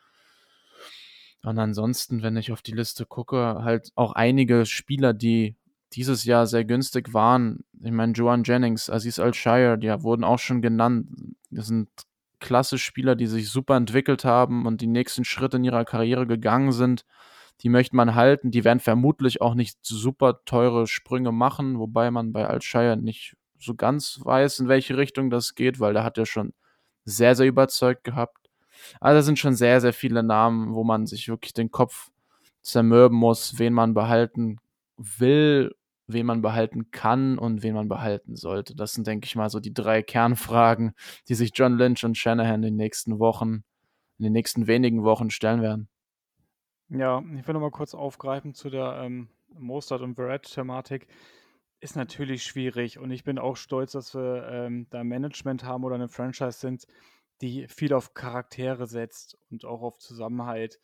[1.43, 5.57] Und ansonsten, wenn ich auf die Liste gucke, halt auch einige Spieler, die
[5.93, 7.65] dieses Jahr sehr günstig waren.
[7.83, 11.09] Ich meine, Joan Jennings, Aziz Al-Shire, die wurden auch schon genannt.
[11.51, 11.89] Das sind
[12.41, 16.73] klasse Spieler, die sich super entwickelt haben und die nächsten Schritte in ihrer Karriere gegangen
[16.73, 17.05] sind.
[17.63, 18.51] Die möchte man halten.
[18.51, 23.75] Die werden vermutlich auch nicht super teure Sprünge machen, wobei man bei Al-Shire nicht so
[23.75, 26.55] ganz weiß, in welche Richtung das geht, weil der hat ja schon
[27.05, 28.49] sehr, sehr überzeugt gehabt.
[29.01, 32.11] Also sind schon sehr, sehr viele Namen, wo man sich wirklich den Kopf
[32.63, 34.59] zermürben muss, wen man behalten
[34.97, 35.75] will
[36.13, 38.75] wen man behalten kann und wen man behalten sollte.
[38.75, 40.93] Das sind, denke ich mal, so die drei Kernfragen,
[41.29, 43.65] die sich John Lynch und Shanahan in den nächsten Wochen,
[44.19, 45.89] in den nächsten wenigen Wochen stellen werden.
[46.89, 51.07] Ja, ich will noch mal kurz aufgreifen zu der ähm, Mostert und Verrett-Thematik.
[51.79, 55.95] Ist natürlich schwierig und ich bin auch stolz, dass wir ähm, da Management haben oder
[55.95, 56.87] eine Franchise sind,
[57.41, 60.79] die viel auf Charaktere setzt und auch auf Zusammenhalt.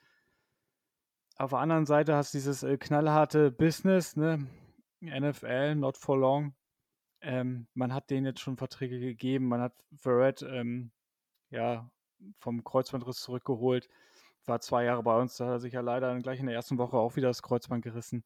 [1.39, 4.47] Auf der anderen Seite hast du dieses äh, knallharte Business, ne?
[5.01, 6.55] NFL, not for long.
[7.21, 9.49] Ähm, man hat denen jetzt schon Verträge gegeben.
[9.49, 10.91] Man hat Verrett ähm,
[11.51, 11.91] ja,
[12.39, 13.89] vom Kreuzbandriss zurückgeholt.
[14.45, 15.37] War zwei Jahre bei uns.
[15.37, 17.83] Da hat er sich ja leider gleich in der ersten Woche auch wieder das Kreuzband
[17.83, 18.25] gerissen.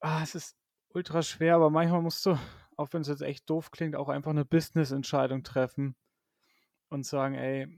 [0.00, 0.56] Ah, es ist
[0.90, 2.38] ultra schwer, aber manchmal musst du,
[2.76, 5.96] auch wenn es jetzt echt doof klingt, auch einfach eine Business-Entscheidung treffen
[6.88, 7.68] und sagen, ey,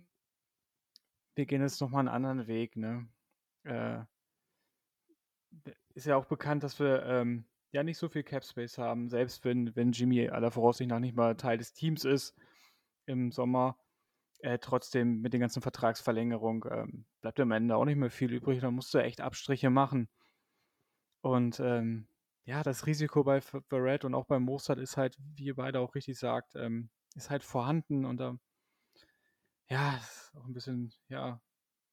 [1.35, 3.09] wir gehen jetzt nochmal einen anderen Weg, ne?
[3.65, 4.01] Äh,
[5.95, 9.45] ist ja auch bekannt, dass wir ähm, ja nicht so viel Cap Space haben, selbst
[9.45, 12.35] wenn, wenn Jimmy aller Voraussicht nach nicht mal Teil des Teams ist
[13.07, 13.79] im Sommer.
[14.41, 18.61] Äh, trotzdem mit den ganzen Vertragsverlängerungen ähm, bleibt am Ende auch nicht mehr viel übrig.
[18.61, 20.09] Da musst du echt Abstriche machen.
[21.23, 22.07] Und ähm,
[22.45, 25.95] ja, das Risiko bei Barrett und auch bei Mostert ist halt, wie ihr beide auch
[25.95, 28.39] richtig sagt, ähm, ist halt vorhanden und da,
[29.69, 31.43] ja, ist auch ein bisschen, ja,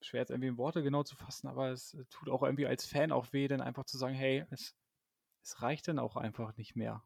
[0.02, 3.12] schwer jetzt irgendwie in Worte genau zu fassen, aber es tut auch irgendwie als Fan
[3.12, 4.76] auch weh, dann einfach zu sagen, hey, es
[5.46, 7.04] es reicht dann auch einfach nicht mehr.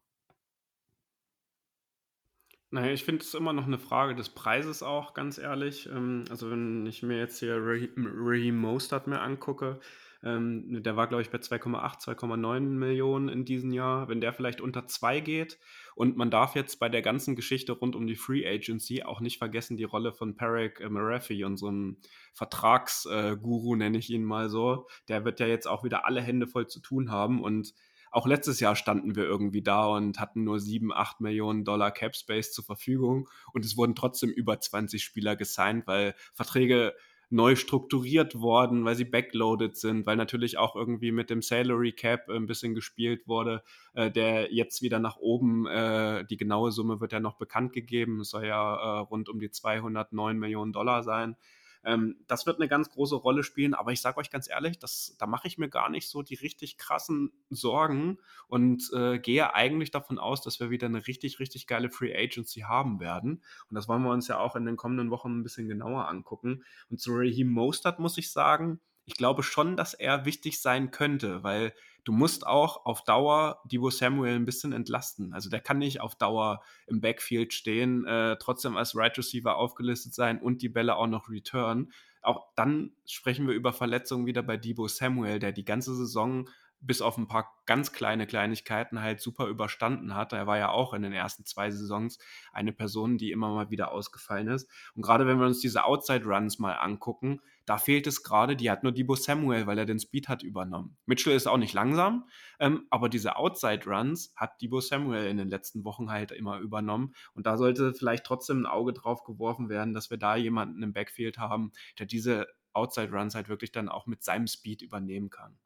[2.70, 5.86] Naja, ich finde es immer noch eine Frage des Preises auch, ganz ehrlich.
[5.86, 9.80] Ähm, also wenn ich mir jetzt hier Raheem Mostert mir angucke,
[10.22, 14.08] ähm, der war, glaube ich, bei 2,8, 2,9 Millionen in diesem Jahr.
[14.08, 15.58] Wenn der vielleicht unter 2 geht
[15.94, 19.38] und man darf jetzt bei der ganzen Geschichte rund um die Free Agency auch nicht
[19.38, 21.98] vergessen die Rolle von Perek äh, Marafi, unserem
[22.32, 24.86] Vertragsguru, äh, nenne ich ihn mal so.
[25.08, 27.74] Der wird ja jetzt auch wieder alle Hände voll zu tun haben und
[28.10, 32.16] auch letztes Jahr standen wir irgendwie da und hatten nur 7, 8 Millionen Dollar Cap
[32.16, 36.94] Space zur Verfügung und es wurden trotzdem über 20 Spieler gesigned, weil Verträge
[37.30, 42.28] neu strukturiert worden, weil sie backloaded sind, weil natürlich auch irgendwie mit dem Salary Cap
[42.28, 43.62] ein bisschen gespielt wurde,
[43.94, 48.20] äh, der jetzt wieder nach oben, äh, die genaue Summe wird ja noch bekannt gegeben,
[48.20, 51.36] es soll ja äh, rund um die 209 Millionen Dollar sein.
[51.84, 55.16] Ähm, das wird eine ganz große Rolle spielen, aber ich sage euch ganz ehrlich, das,
[55.18, 58.18] da mache ich mir gar nicht so die richtig krassen Sorgen
[58.48, 62.60] und äh, gehe eigentlich davon aus, dass wir wieder eine richtig, richtig geile Free Agency
[62.60, 63.42] haben werden.
[63.68, 66.64] Und das wollen wir uns ja auch in den kommenden Wochen ein bisschen genauer angucken.
[66.90, 71.42] Und zu Raheem Mostert muss ich sagen, ich glaube schon, dass er wichtig sein könnte,
[71.42, 71.72] weil
[72.10, 75.32] du musst auch auf Dauer Divo Samuel ein bisschen entlasten.
[75.32, 80.12] Also der kann nicht auf Dauer im Backfield stehen, äh, trotzdem als Right Receiver aufgelistet
[80.12, 81.92] sein und die Bälle auch noch return.
[82.20, 86.48] Auch dann sprechen wir über Verletzungen wieder bei Debo Samuel, der die ganze Saison
[86.80, 90.32] bis auf ein paar ganz kleine Kleinigkeiten halt super überstanden hat.
[90.32, 92.18] Er war ja auch in den ersten zwei Saisons
[92.52, 94.68] eine Person, die immer mal wieder ausgefallen ist.
[94.94, 98.70] Und gerade wenn wir uns diese Outside Runs mal angucken, da fehlt es gerade, die
[98.70, 100.96] hat nur Debo Samuel, weil er den Speed hat übernommen.
[101.06, 102.28] Mitchell ist auch nicht langsam,
[102.58, 107.14] ähm, aber diese Outside Runs hat Debo Samuel in den letzten Wochen halt immer übernommen.
[107.34, 110.92] Und da sollte vielleicht trotzdem ein Auge drauf geworfen werden, dass wir da jemanden im
[110.92, 115.58] Backfield haben, der diese Outside Runs halt wirklich dann auch mit seinem Speed übernehmen kann.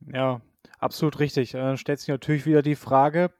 [0.00, 0.40] Ja,
[0.78, 1.54] absolut richtig.
[1.54, 3.30] Äh, stellt sich natürlich wieder die Frage,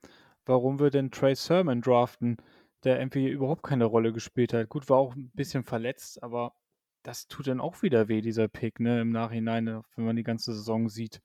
[0.44, 2.36] warum wir denn Trey Sermon draften,
[2.84, 4.68] der irgendwie überhaupt keine Rolle gespielt hat.
[4.68, 6.54] Gut, war auch ein bisschen verletzt, aber
[7.02, 10.22] das tut dann auch wieder weh, dieser Pick, ne, im Nachhinein, äh, wenn man die
[10.24, 11.22] ganze Saison sieht.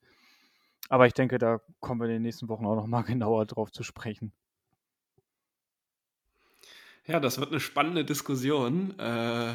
[0.88, 3.72] Aber ich denke, da kommen wir in den nächsten Wochen auch noch mal genauer drauf
[3.72, 4.32] zu sprechen.
[7.04, 8.96] Ja, das wird eine spannende Diskussion.
[8.98, 9.54] Äh,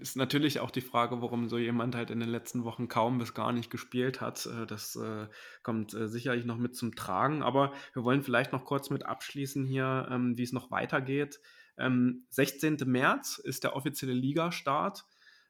[0.00, 3.34] ist natürlich auch die Frage, warum so jemand halt in den letzten Wochen kaum bis
[3.34, 4.46] gar nicht gespielt hat.
[4.46, 5.26] Äh, das äh,
[5.62, 7.42] kommt äh, sicherlich noch mit zum Tragen.
[7.42, 11.40] Aber wir wollen vielleicht noch kurz mit abschließen hier, ähm, wie es noch weitergeht.
[11.78, 12.78] Ähm, 16.
[12.86, 15.04] März ist der offizielle Ligastart.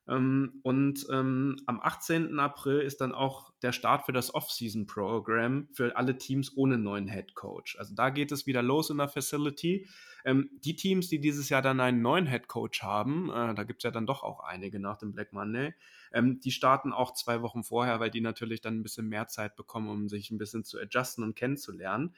[0.09, 2.39] Ähm, und ähm, am 18.
[2.39, 7.35] April ist dann auch der Start für das Off-Season-Programm für alle Teams ohne neuen Head
[7.35, 7.79] Coach.
[7.79, 9.87] Also da geht es wieder los in der Facility.
[10.25, 13.81] Ähm, die Teams, die dieses Jahr dann einen neuen Head Coach haben, äh, da gibt
[13.81, 15.75] es ja dann doch auch einige nach dem Black Monday,
[16.13, 19.57] ähm, die starten auch zwei Wochen vorher, weil die natürlich dann ein bisschen mehr Zeit
[19.57, 22.15] bekommen, um sich ein bisschen zu adjusten und kennenzulernen.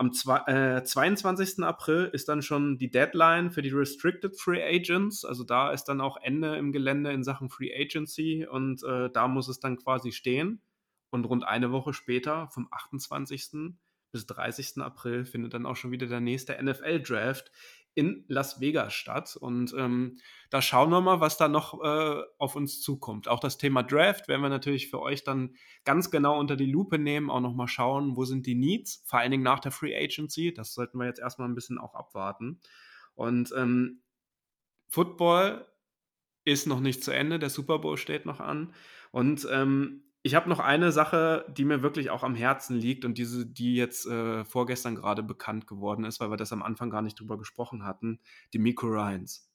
[0.00, 0.12] Am
[0.46, 1.62] äh, 22.
[1.62, 5.26] April ist dann schon die Deadline für die Restricted Free Agents.
[5.26, 9.28] Also da ist dann auch Ende im Gelände in Sachen Free Agency und äh, da
[9.28, 10.62] muss es dann quasi stehen.
[11.10, 13.74] Und rund eine Woche später, vom 28.
[14.10, 14.78] bis 30.
[14.78, 17.52] April, findet dann auch schon wieder der nächste NFL-Draft
[17.94, 19.36] in Las Vegas statt.
[19.36, 20.18] Und ähm,
[20.50, 23.28] da schauen wir mal, was da noch äh, auf uns zukommt.
[23.28, 26.98] Auch das Thema Draft werden wir natürlich für euch dann ganz genau unter die Lupe
[26.98, 30.54] nehmen, auch nochmal schauen, wo sind die Needs, vor allen Dingen nach der Free Agency.
[30.54, 32.60] Das sollten wir jetzt erstmal ein bisschen auch abwarten.
[33.14, 34.02] Und ähm,
[34.88, 35.66] Football
[36.44, 38.74] ist noch nicht zu Ende, der Super Bowl steht noch an.
[39.10, 43.16] Und ähm, ich habe noch eine Sache, die mir wirklich auch am Herzen liegt und
[43.16, 47.02] diese, die jetzt äh, vorgestern gerade bekannt geworden ist, weil wir das am Anfang gar
[47.02, 48.20] nicht drüber gesprochen hatten,
[48.52, 49.50] die Miko Ryans.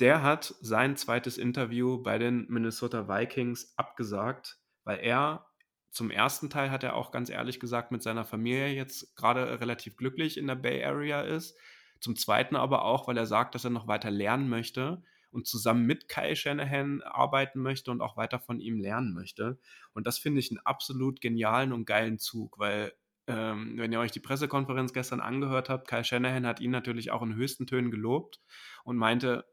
[0.00, 5.46] Der hat sein zweites Interview bei den Minnesota Vikings abgesagt, weil er
[5.90, 9.96] zum ersten Teil hat er auch ganz ehrlich gesagt mit seiner Familie jetzt gerade relativ
[9.96, 11.56] glücklich in der Bay Area ist.
[12.00, 15.02] Zum zweiten aber auch, weil er sagt, dass er noch weiter lernen möchte
[15.36, 19.58] und zusammen mit Kyle Shanahan arbeiten möchte und auch weiter von ihm lernen möchte.
[19.92, 22.94] Und das finde ich einen absolut genialen und geilen Zug, weil
[23.26, 27.20] ähm, wenn ihr euch die Pressekonferenz gestern angehört habt, Kyle Shanahan hat ihn natürlich auch
[27.20, 28.40] in höchsten Tönen gelobt
[28.84, 29.44] und meinte,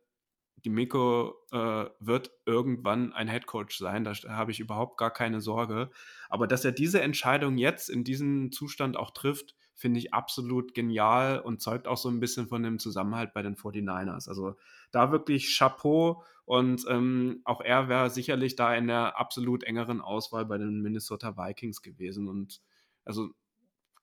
[0.64, 5.90] die Miko äh, wird irgendwann ein Headcoach sein, da habe ich überhaupt gar keine Sorge.
[6.30, 9.54] Aber dass er diese Entscheidung jetzt in diesem Zustand auch trifft,
[9.84, 13.58] finde ich absolut genial und zeugt auch so ein bisschen von dem Zusammenhalt bei den
[13.58, 14.30] 49ers.
[14.30, 14.56] Also
[14.94, 20.46] da wirklich Chapeau und ähm, auch er wäre sicherlich da in der absolut engeren Auswahl
[20.46, 22.62] bei den Minnesota Vikings gewesen und
[23.04, 23.32] also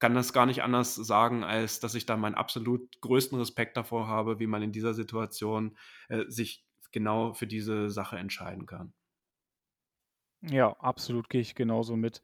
[0.01, 4.07] kann das gar nicht anders sagen, als dass ich da meinen absolut größten Respekt davor
[4.07, 5.79] habe, wie man in dieser Situation
[6.11, 6.63] äh, sich
[6.93, 8.93] genau für diese Sache entscheiden kann.
[10.43, 12.21] Ja, absolut gehe ich genauso mit.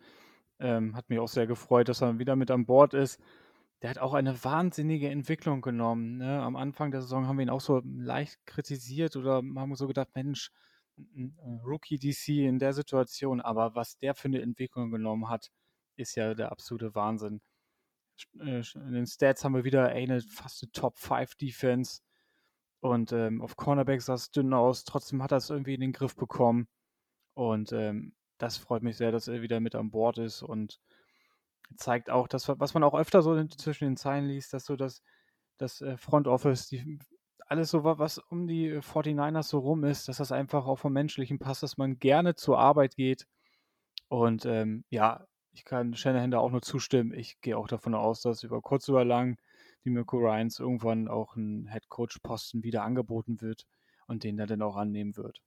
[0.59, 3.21] Ähm, hat mich auch sehr gefreut, dass er wieder mit an Bord ist.
[3.83, 6.17] Der hat auch eine wahnsinnige Entwicklung genommen.
[6.19, 6.43] Ne?
[6.43, 10.09] Am Anfang der Saison haben wir ihn auch so leicht kritisiert oder haben so gedacht,
[10.15, 10.51] Mensch,
[11.65, 15.51] Rookie DC in der Situation, aber was der für eine Entwicklung genommen hat,
[15.97, 17.43] ist ja der absolute Wahnsinn.
[18.41, 22.01] Äh, in den Stats haben wir wieder eine fast eine Top 5 Defense
[22.81, 25.93] und ähm, auf Cornerback sah es dünn aus, trotzdem hat er es irgendwie in den
[25.93, 26.67] Griff bekommen
[27.35, 30.81] und ähm, das freut mich sehr, dass er wieder mit an Bord ist und
[31.77, 35.03] zeigt auch, dass was man auch öfter so zwischen den Zeilen liest, dass so das,
[35.59, 36.99] das äh, Front Office, die,
[37.49, 41.39] alles so, was um die 49ers so rum ist, dass das einfach auch vom Menschlichen
[41.39, 43.27] passt, dass man gerne zur Arbeit geht.
[44.09, 47.15] Und ähm, ja, ich kann Shanahan da auch nur zustimmen.
[47.15, 49.39] Ich gehe auch davon aus, dass über kurz oder lang
[49.85, 53.67] die Mirko Ryans irgendwann auch ein Head-Coach-Posten wieder angeboten wird
[54.07, 55.41] und den er dann auch annehmen wird.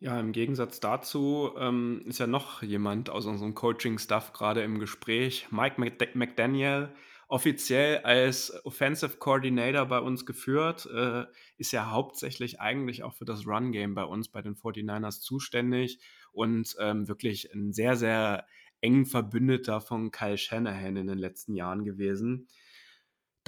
[0.00, 5.48] Ja, im Gegensatz dazu ähm, ist ja noch jemand aus unserem Coaching-Stuff gerade im Gespräch,
[5.50, 5.80] Mike
[6.14, 6.90] McDaniel,
[7.26, 11.24] offiziell als Offensive Coordinator bei uns geführt, äh,
[11.56, 15.98] ist ja hauptsächlich eigentlich auch für das Run-Game bei uns, bei den 49ers zuständig
[16.30, 18.46] und ähm, wirklich ein sehr, sehr
[18.80, 22.46] eng Verbündeter von Kyle Shanahan in den letzten Jahren gewesen.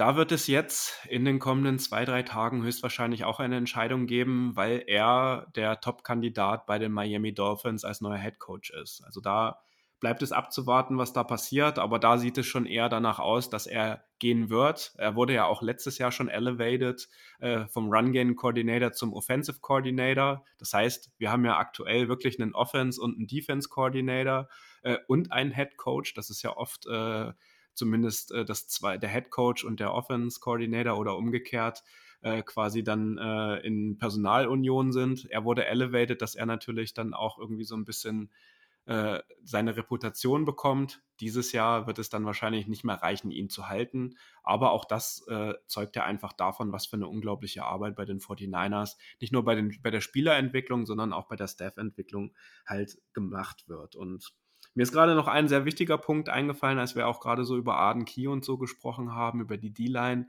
[0.01, 4.55] Da wird es jetzt in den kommenden zwei, drei Tagen höchstwahrscheinlich auch eine Entscheidung geben,
[4.55, 9.03] weil er der Top-Kandidat bei den Miami Dolphins als neuer Head Coach ist.
[9.05, 9.59] Also da
[9.99, 13.67] bleibt es abzuwarten, was da passiert, aber da sieht es schon eher danach aus, dass
[13.67, 14.95] er gehen wird.
[14.97, 17.07] Er wurde ja auch letztes Jahr schon elevated
[17.39, 20.43] äh, vom Run-Game Coordinator zum Offensive Coordinator.
[20.57, 24.49] Das heißt, wir haben ja aktuell wirklich einen Offense und einen Defense Coordinator
[24.81, 26.15] äh, und einen Head Coach.
[26.15, 27.33] Das ist ja oft äh,
[27.73, 31.83] zumindest äh, das zwei, der Head Coach und der Offense Coordinator oder umgekehrt
[32.21, 35.25] äh, quasi dann äh, in Personalunion sind.
[35.29, 38.31] Er wurde elevated, dass er natürlich dann auch irgendwie so ein bisschen
[38.85, 41.01] äh, seine Reputation bekommt.
[41.19, 44.17] Dieses Jahr wird es dann wahrscheinlich nicht mehr reichen, ihn zu halten.
[44.43, 48.19] Aber auch das äh, zeugt ja einfach davon, was für eine unglaubliche Arbeit bei den
[48.19, 52.33] 49ers, nicht nur bei, den, bei der Spielerentwicklung, sondern auch bei der Staffentwicklung
[52.65, 53.95] halt gemacht wird.
[53.95, 54.33] Und
[54.73, 57.75] mir ist gerade noch ein sehr wichtiger Punkt eingefallen, als wir auch gerade so über
[57.75, 60.27] Arden Key und so gesprochen haben, über die D-Line.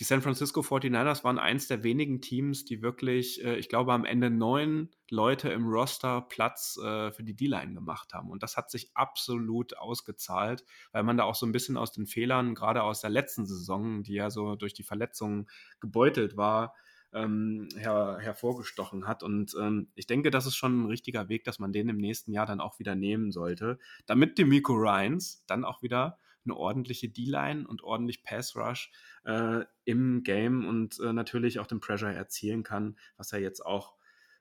[0.00, 4.04] Die San Francisco 49ers waren eins der wenigen Teams, die wirklich, äh, ich glaube, am
[4.04, 8.30] Ende neun Leute im Roster Platz äh, für die D-Line gemacht haben.
[8.30, 12.06] Und das hat sich absolut ausgezahlt, weil man da auch so ein bisschen aus den
[12.06, 15.46] Fehlern, gerade aus der letzten Saison, die ja so durch die Verletzungen
[15.78, 16.74] gebeutelt war,
[17.12, 19.22] ähm, her, hervorgestochen hat.
[19.22, 22.32] Und ähm, ich denke, das ist schon ein richtiger Weg, dass man den im nächsten
[22.32, 27.08] Jahr dann auch wieder nehmen sollte, damit die Miko Ryans dann auch wieder eine ordentliche
[27.08, 28.90] D-Line und ordentlich Pass-Rush
[29.24, 33.94] äh, im Game und äh, natürlich auch den Pressure erzielen kann, was er jetzt auch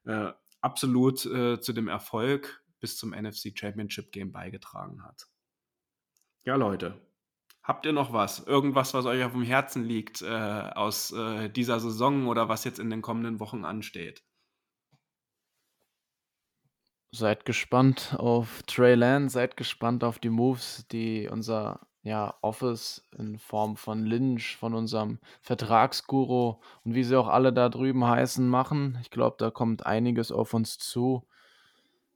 [0.06, 5.28] äh, absolut äh, zu dem Erfolg bis zum NFC Championship Game beigetragen hat.
[6.44, 7.00] Ja, Leute,
[7.64, 8.40] Habt ihr noch was?
[8.40, 12.80] Irgendwas, was euch auf dem Herzen liegt äh, aus äh, dieser Saison oder was jetzt
[12.80, 14.24] in den kommenden Wochen ansteht?
[17.14, 23.38] Seid gespannt auf Trey Lance, seid gespannt auf die Moves, die unser ja, Office in
[23.38, 28.98] Form von Lynch, von unserem Vertragsguru und wie sie auch alle da drüben heißen, machen.
[29.02, 31.28] Ich glaube, da kommt einiges auf uns zu.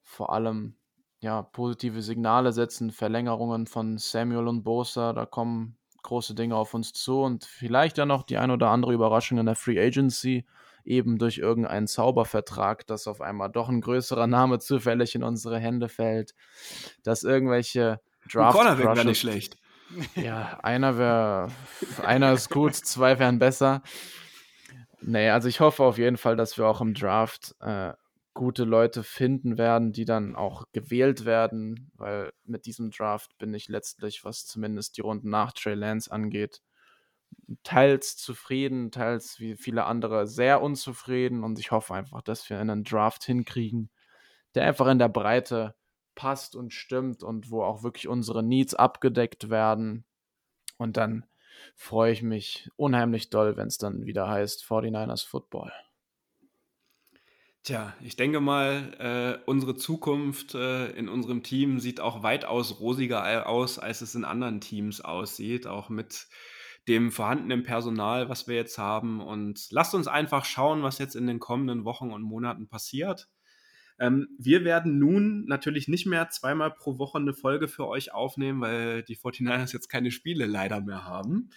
[0.02, 0.78] Vor allem
[1.26, 6.94] ja, positive Signale setzen, Verlängerungen von Samuel und Bosa, da kommen große Dinge auf uns
[6.94, 10.46] zu und vielleicht ja noch die ein oder andere Überraschung in der Free Agency,
[10.84, 15.90] eben durch irgendeinen Zaubervertrag, dass auf einmal doch ein größerer Name zufällig in unsere Hände
[15.90, 16.36] fällt,
[17.02, 18.00] dass irgendwelche
[18.32, 19.58] Draft wäre nicht schlecht.
[20.16, 21.48] Ja, einer wäre,
[22.04, 23.82] einer ist gut, zwei wären besser.
[25.00, 27.94] Nee, also ich hoffe auf jeden Fall, dass wir auch im Draft äh,
[28.36, 33.70] gute Leute finden werden, die dann auch gewählt werden, weil mit diesem Draft bin ich
[33.70, 36.62] letztlich, was zumindest die Runden nach Trey Lance angeht,
[37.64, 42.84] teils zufrieden, teils wie viele andere sehr unzufrieden und ich hoffe einfach, dass wir einen
[42.84, 43.90] Draft hinkriegen,
[44.54, 45.74] der einfach in der Breite
[46.14, 50.06] passt und stimmt und wo auch wirklich unsere Needs abgedeckt werden
[50.78, 51.26] und dann
[51.74, 55.72] freue ich mich unheimlich doll, wenn es dann wieder heißt 49ers Football.
[57.66, 63.50] Tja, ich denke mal, äh, unsere Zukunft äh, in unserem Team sieht auch weitaus rosiger
[63.50, 66.28] aus, als es in anderen Teams aussieht, auch mit
[66.88, 69.20] dem vorhandenen Personal, was wir jetzt haben.
[69.20, 73.30] Und lasst uns einfach schauen, was jetzt in den kommenden Wochen und Monaten passiert.
[73.98, 78.62] Ähm, wir werden nun natürlich nicht mehr zweimal pro Woche eine Folge für euch aufnehmen,
[78.62, 81.50] weil die 49ers jetzt keine Spiele leider mehr haben.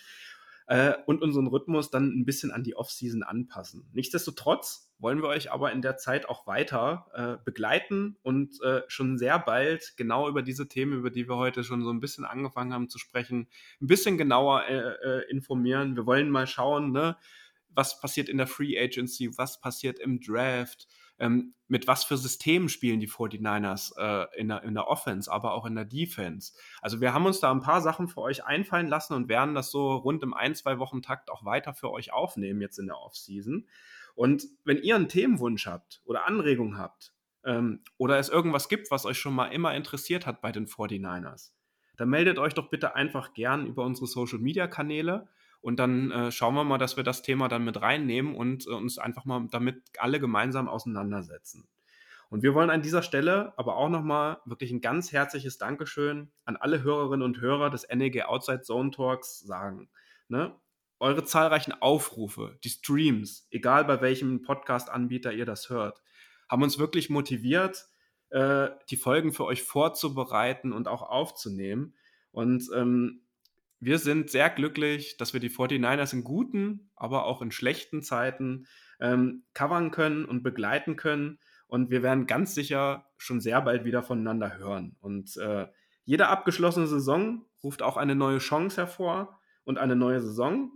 [0.68, 3.88] Äh, und unseren Rhythmus dann ein bisschen an die Offseason anpassen.
[3.94, 9.16] Nichtsdestotrotz wollen wir euch aber in der Zeit auch weiter äh, begleiten und äh, schon
[9.16, 12.74] sehr bald genau über diese Themen, über die wir heute schon so ein bisschen angefangen
[12.74, 13.48] haben zu sprechen,
[13.80, 15.96] ein bisschen genauer äh, äh, informieren.
[15.96, 17.16] Wir wollen mal schauen, ne,
[17.70, 20.86] was passiert in der Free Agency, was passiert im Draft,
[21.18, 25.52] ähm, mit was für Systemen spielen die 49ers äh, in, der, in der Offense, aber
[25.52, 26.52] auch in der Defense.
[26.80, 29.70] Also wir haben uns da ein paar Sachen für euch einfallen lassen und werden das
[29.70, 32.98] so rund im ein, zwei Wochen Takt auch weiter für euch aufnehmen jetzt in der
[32.98, 33.66] Offseason.
[34.14, 37.14] Und wenn ihr einen Themenwunsch habt oder Anregungen habt
[37.44, 41.52] ähm, oder es irgendwas gibt, was euch schon mal immer interessiert hat bei den 49ers,
[41.96, 45.28] dann meldet euch doch bitte einfach gern über unsere Social-Media-Kanäle
[45.60, 48.70] und dann äh, schauen wir mal, dass wir das Thema dann mit reinnehmen und äh,
[48.70, 51.68] uns einfach mal damit alle gemeinsam auseinandersetzen.
[52.30, 56.56] Und wir wollen an dieser Stelle aber auch nochmal wirklich ein ganz herzliches Dankeschön an
[56.56, 59.88] alle Hörerinnen und Hörer des NEG Outside Zone Talks sagen.
[60.28, 60.54] Ne?
[61.00, 66.02] Eure zahlreichen Aufrufe, die Streams, egal bei welchem Podcast-Anbieter ihr das hört,
[66.50, 67.88] haben uns wirklich motiviert,
[68.30, 71.94] äh, die Folgen für euch vorzubereiten und auch aufzunehmen.
[72.30, 73.22] Und ähm,
[73.80, 78.66] wir sind sehr glücklich, dass wir die 49ers in guten, aber auch in schlechten Zeiten
[79.00, 81.38] ähm, covern können und begleiten können.
[81.66, 84.96] Und wir werden ganz sicher schon sehr bald wieder voneinander hören.
[85.00, 85.66] Und äh,
[86.04, 90.72] jede abgeschlossene Saison ruft auch eine neue Chance hervor und eine neue Saison.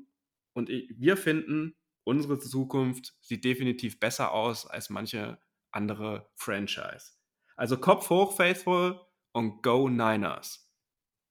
[0.53, 1.75] Und wir finden,
[2.05, 5.39] unsere Zukunft sieht definitiv besser aus als manche
[5.71, 7.13] andere Franchise.
[7.57, 9.01] Also Kopf hoch, Faithful,
[9.33, 10.72] und Go Niners!